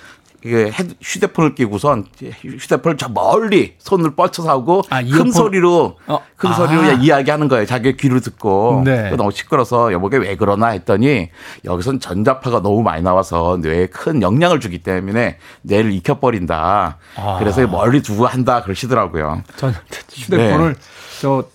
[0.46, 0.72] 이게
[1.02, 2.06] 휴대폰을 끼고선
[2.41, 5.32] 휴대폰을 저 멀리 손을 뻗쳐서 하고 아, 큰?
[5.32, 6.20] 소리로 어.
[6.36, 6.54] 큰 아.
[6.54, 7.66] 소리로 이야기하는 거예요.
[7.66, 9.10] 자기 귀를 듣고 네.
[9.12, 11.30] 너무 시끄러서 여보게 왜 그러나 했더니
[11.64, 16.98] 여기선 전자파가 너무 많이 나와서 뇌에 큰 영향을 주기 때문에 뇌를 익혀버린다.
[17.16, 17.36] 아.
[17.39, 19.44] 그래서 멀리 두고 한다 그러시더라고요.
[19.56, 19.74] 전
[20.12, 20.76] 휴대폰을
[21.22, 21.46] 저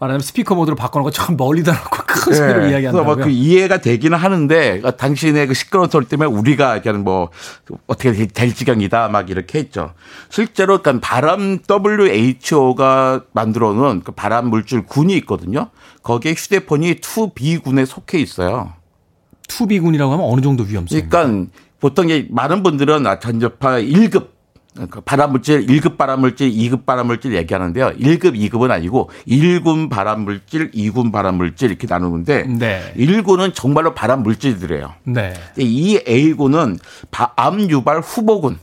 [0.00, 2.52] 말하자면 스피커 모드로 바꿔놓고 참 멀리다 놓고 큰 소리로 네.
[2.54, 3.16] 그래서 이야기한다고요.
[3.16, 7.30] 뭐그 이해가 되기는 하는데 아, 당신의 그 시끄러운 소리 때문에 우리가 그냥 뭐
[7.88, 9.94] 어떻게 될- 될 지경이다 막 이렇게 했죠.
[10.28, 15.70] 실제로 그러니까 바람 WHO가 만들어 놓은 그 바람 물질 군이 있거든요.
[16.02, 18.72] 거기에 휴대폰이 2B군에 속해 있어요.
[19.48, 21.08] 투비군이라고 하면 어느 정도 위험성?
[21.08, 24.28] 그러니까 보통 이 많은 분들은 아, 전자파 1급
[24.90, 27.92] 그 발암물질 1급 발암물질, 2급 발암물질 얘기하는데요.
[27.98, 32.92] 1급, 2급은 아니고 1군 발암물질, 2군 발암물질 이렇게 나누는데 네.
[32.96, 34.94] 1군은 정말로 발암물질들이에요.
[35.04, 35.34] 네.
[35.56, 36.78] 이 A군은
[37.10, 38.58] 바- 암 유발 후보군.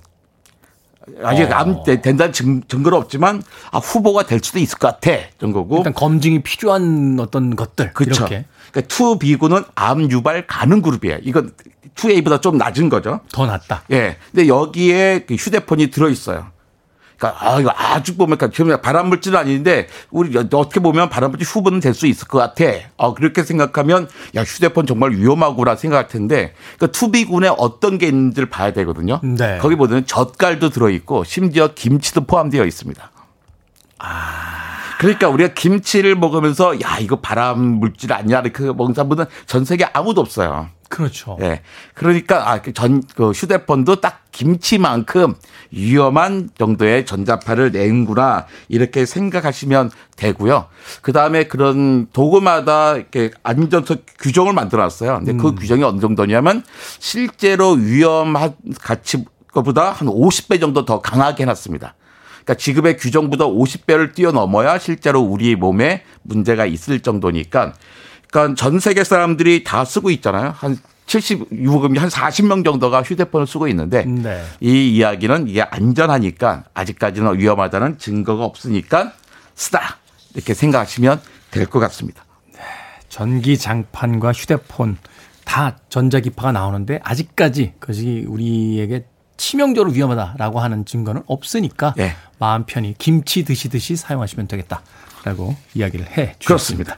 [1.24, 1.84] 아직 어.
[1.84, 5.78] 된다는 증, 증거는 없지만 아, 후보가 될 수도 있을 것 같아 정도고.
[5.78, 8.24] 일단 검증이 필요한 어떤 것들 그렇죠.
[8.24, 11.20] 이렇게 그러니까 2B군은 암 유발 가능 그룹이에요.
[11.24, 11.52] 이건
[11.96, 13.22] 2A보다 좀 낮은 거죠.
[13.32, 13.84] 더 낫다.
[13.92, 14.18] 예.
[14.32, 16.48] 근데 여기에 그 휴대폰이 들어 있어요.
[17.18, 22.08] 그러니까 아 이거 아주 보면 그러니까 발암물질은 아닌데 우리 어떻게 보면 발암물질 후보는 될 수
[22.08, 22.66] 있을 것 같아.
[22.98, 28.74] 어 그렇게 생각하면 야 휴대폰 정말 위험하구나 생각할 텐데 그러니까 투비군에 어떤 게 있는지를 봐야
[28.74, 29.22] 되거든요.
[29.24, 29.60] 네.
[29.62, 33.12] 거기 보면 젓갈도 들어 있고 심지어 김치도 포함되어 있습니다.
[35.00, 40.22] 그러니까 우리가 김치를 먹으면서 야 이거 발암 물질 아니야 이렇게 먹는 사람들은 전 세계 아무도
[40.22, 40.70] 없어요.
[40.96, 41.38] 그렇죠.
[41.42, 41.62] 예.
[41.94, 45.34] 그러니까 아, 전, 그 휴대폰도 딱 김치만큼
[45.72, 50.68] 위험한 정도의 전자파를 내는구나 이렇게 생각하시면 되고요.
[51.02, 55.18] 그 다음에 그런 도구마다 이렇게 안전성 규정을 만들어 놨어요.
[55.18, 56.64] 근데 그 규정이 어느 정도냐면
[57.00, 61.94] 실제로 위험한 가치 것보다 한 50배 정도 더 강하게 해놨습니다.
[62.46, 67.74] 그러니까 지금의 규정보다 50배를 뛰어넘어야 실제로 우리 몸에 문제가 있을 정도니까
[68.36, 70.54] 그러니까 전 세계 사람들이 다 쓰고 있잖아요.
[70.58, 74.44] 한 70, 유급이 한 40명 정도가 휴대폰을 쓰고 있는데 네.
[74.60, 79.14] 이 이야기는 이게 안전하니까 아직까지는 위험하다는 증거가 없으니까
[79.56, 79.98] 쓰다.
[80.34, 81.22] 이렇게 생각하시면
[81.52, 82.26] 될 것 같습니다.
[83.08, 84.98] 전기 장판과 휴대폰
[85.46, 89.06] 다 전자기파가 나오는데 아직까지 그것이 우리에게
[89.38, 92.16] 치명적으로 위험하다라고 하는 증거는 없으니까 예.
[92.40, 96.96] 마음 편히 김치 드시듯이 사용하시면 되겠다라고 이야기를 해 주셨습니다.
[96.96, 96.98] 그렇습니다.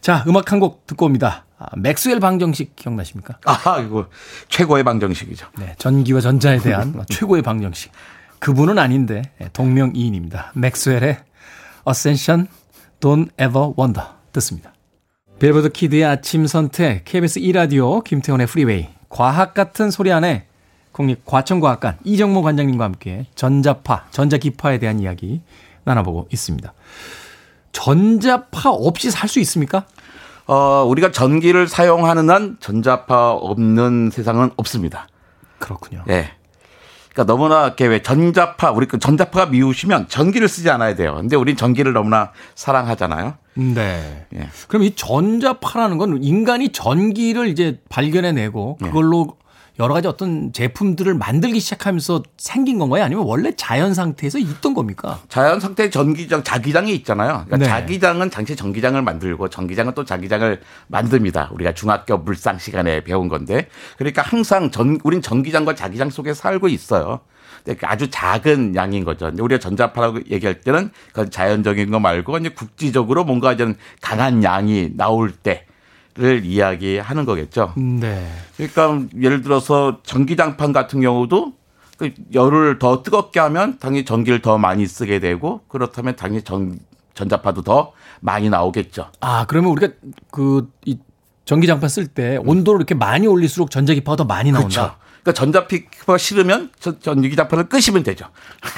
[0.00, 1.44] 자, 음악 한 곡 듣고 옵니다.
[1.58, 3.38] 아, 맥스웰 방정식 기억나십니까?
[3.44, 4.08] 아, 이거
[4.48, 5.46] 최고의 방정식이죠.
[5.58, 7.92] 네, 전기와 전자에 대한 최고의 방정식.
[8.38, 10.52] 그분은 아닌데 예, 동명이인입니다.
[10.54, 11.18] 맥스웰의
[11.88, 12.46] Ascension
[13.00, 14.72] Don't Ever Wonder 듣습니다.
[15.38, 20.46] 빌보드 키드의 아침 선택 KBS 2라디오 김태훈의 프리웨이 과학 같은 소리 안에
[20.92, 25.42] 국립과천과학관 이정모 관장님과 함께 전자파, 전자기파에 대한 이야기
[25.84, 26.72] 나눠보고 있습니다.
[27.76, 29.84] 전자파 없이 살 수 있습니까?
[30.46, 35.08] 어, 우리가 전기를 사용하는 한 전자파 없는 세상은 없습니다.
[35.58, 36.02] 그렇군요.
[36.08, 36.30] 예.
[37.12, 41.16] 그러니까 너무나 이렇게 왜 전자파 우리 그 전자파가 미우시면 전기를 쓰지 않아야 돼요.
[41.16, 43.34] 근데 우린 전기를 너무나 사랑하잖아요.
[43.54, 44.26] 네.
[44.34, 44.48] 예.
[44.68, 48.86] 그럼 이 전자파라는 건 인간이 전기를 이제 발견해내고 예.
[48.86, 49.36] 그걸로
[49.78, 53.04] 여러 가지 어떤 제품들을 만들기 시작하면서 생긴 건가요?
[53.04, 55.20] 아니면 원래 자연 상태에서 있던 겁니까?
[55.28, 57.44] 자연 상태 전기장 자기장이 있잖아요.
[57.46, 57.64] 그러니까 네.
[57.66, 61.50] 자기장은 당시 전기장을 만들고 전기장은 또 자기장을 만듭니다.
[61.52, 63.68] 우리가 중학교 물상 시간에 배운 건데
[63.98, 67.20] 그러니까 항상 전 우린 전기장과 자기장 속에 살고 있어요.
[67.82, 69.30] 아주 작은 양인 거죠.
[69.38, 75.32] 우리가 전자파라고 얘기할 때는 그건 자연적인 거 말고 이제 국지적으로 뭔가 좀 강한 양이 나올
[75.32, 75.66] 때
[76.18, 77.74] 를 이야기하는 거겠죠.
[77.76, 78.26] 네.
[78.56, 81.52] 그러니까 예를 들어서 전기장판 같은 경우도
[81.98, 86.78] 그 열을 더 뜨겁게 하면 당연히 전기를 더 많이 쓰게 되고 그렇다면 당연히 전
[87.12, 89.10] 전자파도 더 많이 나오겠죠.
[89.20, 89.92] 아, 그러면 우리가
[90.30, 90.98] 그, 이
[91.44, 94.68] 전기장판 쓸 때 온도를 이렇게 많이 올릴수록 전자기파가 더 많이 나온다.
[94.68, 94.96] 그렇죠.
[95.22, 98.26] 그러니까 전자파가 싫으면 전- 전기장판을 끄시면 되죠.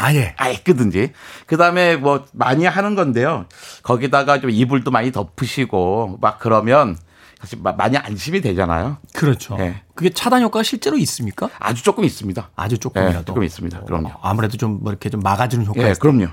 [0.01, 0.34] 아예.
[0.39, 1.12] 아예 끄든지.
[1.47, 3.47] 그다음에 뭐 많이 하는 건데요.
[3.82, 6.97] 거기다가 좀 이불도 많이 덮으시고 막 그러면
[7.41, 8.99] 사실 마- 많이 안심이 되잖아요.
[9.14, 9.57] 그렇죠.
[9.61, 9.82] 예.
[9.95, 11.49] 그게 차단 효과가 실제로 있습니까?
[11.59, 12.51] 아주 조금 있습니다.
[12.57, 13.18] 아주 조금이라도.
[13.20, 13.80] 예, 조금 있습니다.
[13.84, 14.09] 그럼요.
[14.09, 16.01] 어, 아무래도 좀 뭐 이렇게 좀 막아주는 효과가 예, 있어요.
[16.01, 16.26] 그럼요.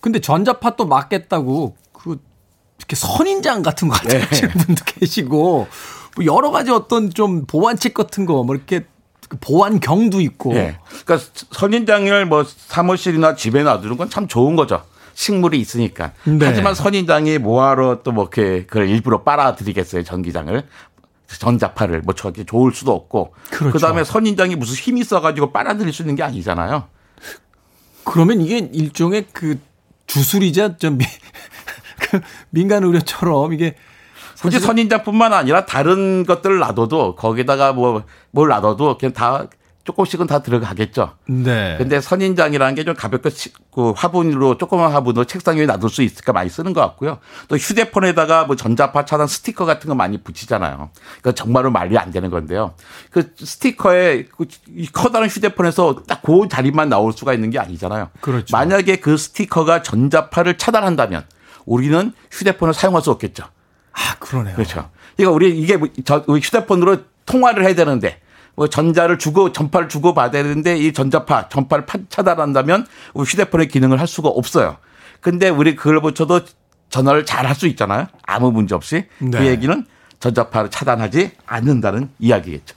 [0.00, 2.18] 근데 전자파 또 막겠다고 그
[2.78, 4.18] 이렇게 선인장 같은 거 예.
[4.20, 5.68] 가지고 분도 계시고
[6.16, 8.84] 뭐 여러 가지 어떤 좀 보완책 같은 거 뭐 이렇게
[9.28, 10.76] 그 보완경도 있고 예.
[11.04, 14.82] 그러니까 선인장을 뭐 사무실이나 집에 놔두는 건 참 좋은 거죠.
[15.14, 16.12] 식물이 있으니까.
[16.24, 16.46] 네.
[16.46, 20.62] 하지만 선인장이 뭐하러 또 뭐 이렇게 그걸 일부러 빨아들이겠어요 전기장을.
[21.38, 23.34] 전자파를 뭐 저게 좋을 수도 없고.
[23.50, 23.72] 그렇죠.
[23.72, 26.84] 그다음에 선인장이 무슨 힘이 있어가지고 빨아들일 수 있는 게 아니잖아요.
[28.04, 29.58] 그러면 이게 일종의 그
[30.06, 31.04] 주술이자 좀 미,
[32.00, 33.76] 그 민간 의료처럼 이게
[34.42, 38.02] 굳이 선인장뿐만 아니라 다른 것들을 놔둬도 거기다가 뭐
[38.32, 39.46] 뭘 놔둬도 그냥 다
[39.84, 41.14] 조금씩은 다 들어가겠죠.
[41.26, 41.74] 네.
[41.76, 46.32] 근데 선인장이라는 게 좀 가볍게 치- 그 화분으로 조그만 화분으로 책상 위에 놔둘 수 있을까
[46.32, 47.18] 많이 쓰는 것 같고요.
[47.48, 50.90] 또 휴대폰에다가 뭐 전자파 차단 스티커 같은 거 많이 붙이잖아요.
[51.16, 52.74] 그거 정말로 말이 안 되는 건데요.
[53.10, 58.10] 그 스티커에 그이 커다란 휴대폰에서 딱 그 자리만 나올 수가 있는 게 아니잖아요.
[58.20, 58.56] 그렇죠.
[58.56, 61.24] 만약에 그 스티커가 전자파를 차단한다면
[61.66, 63.44] 우리는 휴대폰을 사용할 수 없겠죠.
[63.92, 64.54] 아 그러네요.
[64.54, 64.90] 그렇죠.
[65.16, 68.20] 그러니까 우리 이게 뭐저 휴대폰으로 통화를 해야 되는데
[68.54, 73.98] 뭐 전자를 주고 전파를 주고 받아야 되는데 이 전자파 전파를 파- 차단한다면 우리 휴대폰의 기능을
[73.98, 74.76] 할 수가 없어요.
[75.20, 76.40] 근데 우리 그걸 붙여도
[76.90, 78.06] 전화를 잘 할 수 있잖아요.
[78.26, 79.46] 아무 문제 없이 그 네.
[79.46, 79.86] 얘기는
[80.20, 82.76] 전자파를 차단하지 않는다는 이야기겠죠.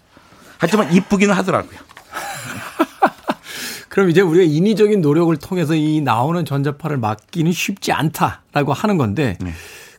[0.57, 1.77] 하지만 이쁘기는 하더라고요.
[3.89, 9.51] 그럼 이제 우리가 인위적인 노력을 통해서 이 나오는 전자파를 막기는 쉽지 않다라고 하는 건데 네.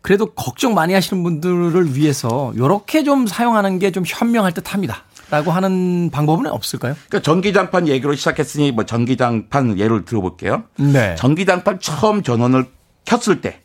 [0.03, 5.03] 그래도 걱정 많이 하시는 분들을 위해서 이렇게 좀 사용하는 게 좀 현명할 듯 합니다.
[5.31, 6.95] 라고 하는 방법은 없을까요?
[7.09, 10.65] 그러니까 전기장판 얘기로 시작했으니 뭐 전기장판 예를 들어볼게요.
[10.77, 11.15] 네.
[11.17, 12.67] 전기장판 처음 전원을
[13.05, 13.61] 켰을 때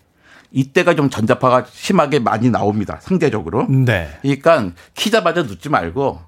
[0.52, 2.98] 이때가 좀 전자파가 심하게 많이 나옵니다.
[3.02, 3.68] 상대적으로.
[3.70, 4.10] 네.
[4.22, 6.20] 그러니까 키자마자 눕지 말고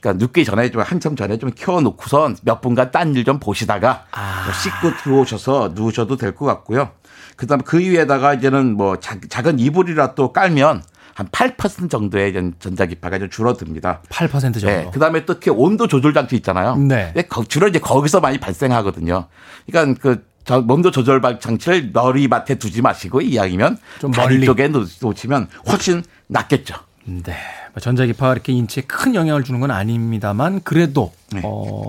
[0.00, 4.42] 그러니까 눕기 전에 좀 한참 전에 좀 켜놓고선 몇 분간 딴 일 좀 보시다가 아.
[4.44, 6.90] 뭐 씻고 들어오셔서 누우셔도 될 것 같고요.
[7.36, 10.82] 그다음에 그 위에다가 이제는 뭐 작, 작은 이불이라 또 깔면
[11.14, 14.00] 한 8% 정도의 전자기파가 좀 줄어듭니다.
[14.08, 14.66] 8% 정도.
[14.66, 14.90] 네.
[14.92, 16.76] 그다음에 또 이렇게 온도 조절 장치 있잖아요.
[16.76, 17.12] 네.
[17.48, 19.26] 주로 이제 거기서 많이 발생하거든요.
[19.66, 24.46] 그러니까 그 저- 온도 조절 방- 장치를 머리맡에 두지 마시고 이왕이면 좀 다리 멀리.
[24.46, 26.74] 쪽에 놓- 놓치면 훨씬 낫겠죠.
[27.04, 27.34] 네.
[27.74, 31.40] 뭐 전자기파가 이렇게 인체에 큰 영향을 주는 건 아닙니다만 그래도 네.
[31.44, 31.84] 어,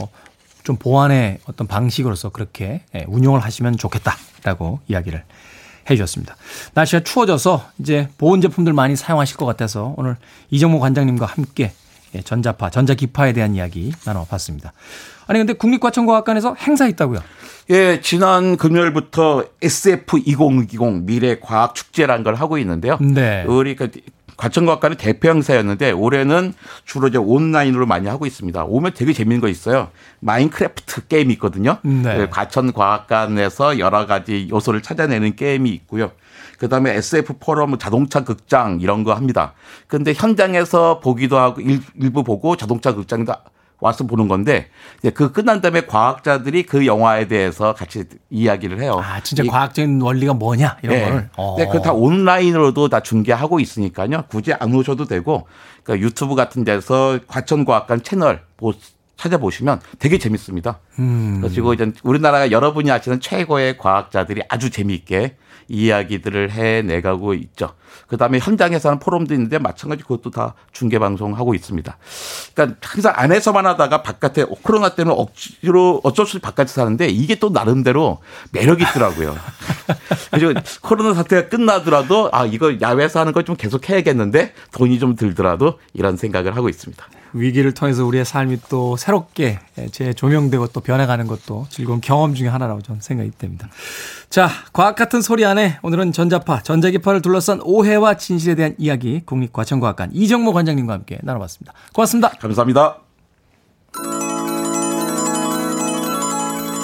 [0.64, 5.24] 좀 보완의 어떤 방식으로서 그렇게 예, 운용을 하시면 좋겠다라고 이야기를
[5.90, 6.36] 해 주셨습니다.
[6.74, 10.18] 날씨가 추워져서 이제 보온 제품들 많이 사용하실 것 같아서 오늘
[10.50, 11.74] 이정모 관장님과 함께
[12.16, 14.74] 예, 전자파, 전자기파에 대한 이야기 나눠봤습니다.
[15.28, 17.20] 아니 근데 국립과천과학관에서 행사 있다고요?
[17.70, 22.98] 예, 지난 금요일부터 SF2020 미래 과학 축제라는 걸 하고 있는데요.
[23.00, 23.46] 네.
[23.48, 23.90] 우리 그
[24.38, 26.54] 과천과학관의 대표 행사였는데 올해는
[26.86, 28.64] 주로 이제 온라인으로 많이 하고 있습니다.
[28.66, 29.90] 오면 되게 재밌는 거 있어요.
[30.20, 31.78] 마인크래프트 게임이 있거든요.
[31.84, 32.18] 네.
[32.18, 36.12] 그 과천과학관에서 여러 가지 요소를 찾아내는 게임이 있고요.
[36.58, 39.54] 그다음에 SF 포럼 자동차 극장 이런 거 합니다.
[39.88, 43.34] 근데 현장에서 보기도 하고 일, 일부 보고 자동차 극장도
[43.84, 44.70] 와서 보는 건데
[45.00, 49.02] 이제 그 끝난 다음에 과학자들이 그 영화에 대해서 같이 이야기를 해요.
[49.04, 51.04] 아, 진짜 이- 과학적인 원리가 뭐냐 이런 네.
[51.06, 51.30] 거를.
[51.36, 51.56] 어.
[51.58, 54.24] 근데 그다 온라인으로도 다 중계하고 있으니까요.
[54.30, 55.48] 굳이 안 오셔도 되고
[55.84, 58.74] 그러니까 유튜브 같은 데서 과천과학관 채널 보-
[59.18, 60.80] 찾아보시면 되게 재밌습니다.
[61.00, 61.42] 음.
[61.44, 65.36] 그리고 이제 우리나라가 여러분이 아시는 최고의 과학자들이 아주 재미있게
[65.68, 67.74] 이야기들을 해내가고 있죠.
[68.08, 71.98] 그 다음에 현장에서 하는 포럼도 있는데 마찬가지 그것도 다 중계 방송하고 있습니다.
[72.56, 77.50] 그러니까 항상 안에서만 하다가 바깥에 코로나 때문에 억지로 어쩔 수 없이 바깥에 사는데 이게 또
[77.50, 78.20] 나름대로
[78.52, 79.36] 매력이 있더라고요.
[80.32, 85.78] 그래서 코로나 사태가 끝나더라도 아 이거 야외에서 하는 걸 좀 계속 해야겠는데 돈이 좀 들더라도
[85.94, 87.06] 이런 생각을 하고 있습니다.
[87.34, 89.60] 위기를 통해서 우리의 삶이 또 새롭게
[89.92, 93.70] 재조명되고 또 변해가는 것도 즐거운 경험 중에 하나라고 저는 생각이 됩니다.
[94.30, 100.54] 자, 과학 같은 소리 안에 오늘은 전자파, 전자기파를 둘러싼 오해와 진실에 대한 이야기 국립과천과학관 이정모
[100.54, 101.74] 관장님과 함께 나눠봤습니다.
[101.94, 102.30] 고맙습니다.
[102.40, 102.98] 감사합니다.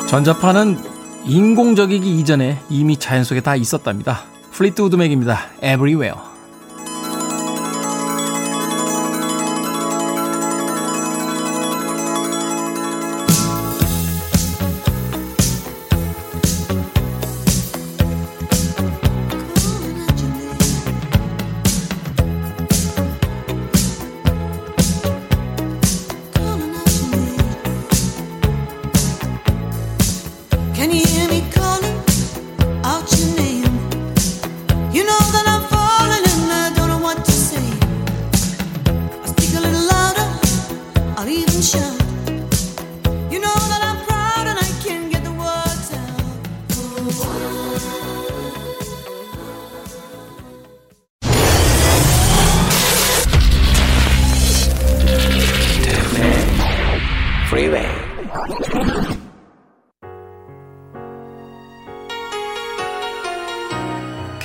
[0.08, 0.78] 전자파는
[1.26, 4.22] 인공적이기 이전에 이미 자연 속에 다 있었답니다.
[4.52, 5.40] 플리트우드 맥입니다.
[5.58, 6.29] Everywhere.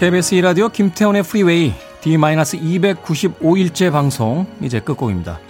[0.05, 5.41] KBS 2라디오 김태훈의 프리웨이 D-295일째 방송 이제 끝곡입니다.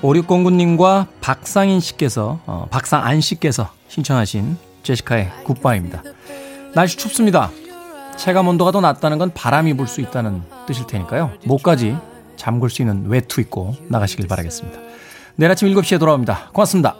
[0.00, 6.02] 5609님과 박상인 씨께서 어, 박상안 씨께서 신청하신 제시카의 굿바입니다.
[6.74, 7.50] 날씨 춥습니다.
[8.16, 11.32] 체감 온도가 더 낮다는 건 바람이 불 수 있다는 뜻일 테니까요.
[11.44, 11.94] 목까지
[12.36, 14.80] 잠글 수 있는 외투 입고 나가시길 바라겠습니다.
[15.36, 16.48] 내일 아침 7시에 돌아옵니다.
[16.54, 16.96] 고맙습니다.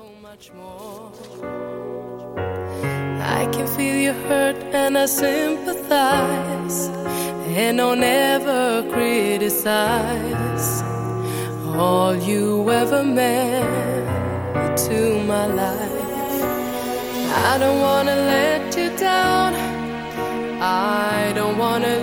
[4.28, 6.78] Hurt and I sympathize.
[7.60, 10.82] And don't ever criticize
[11.74, 15.00] all you ever meant to
[15.32, 16.42] my life.
[17.50, 19.54] I don't wanna let you down.
[20.60, 21.94] I don't wanna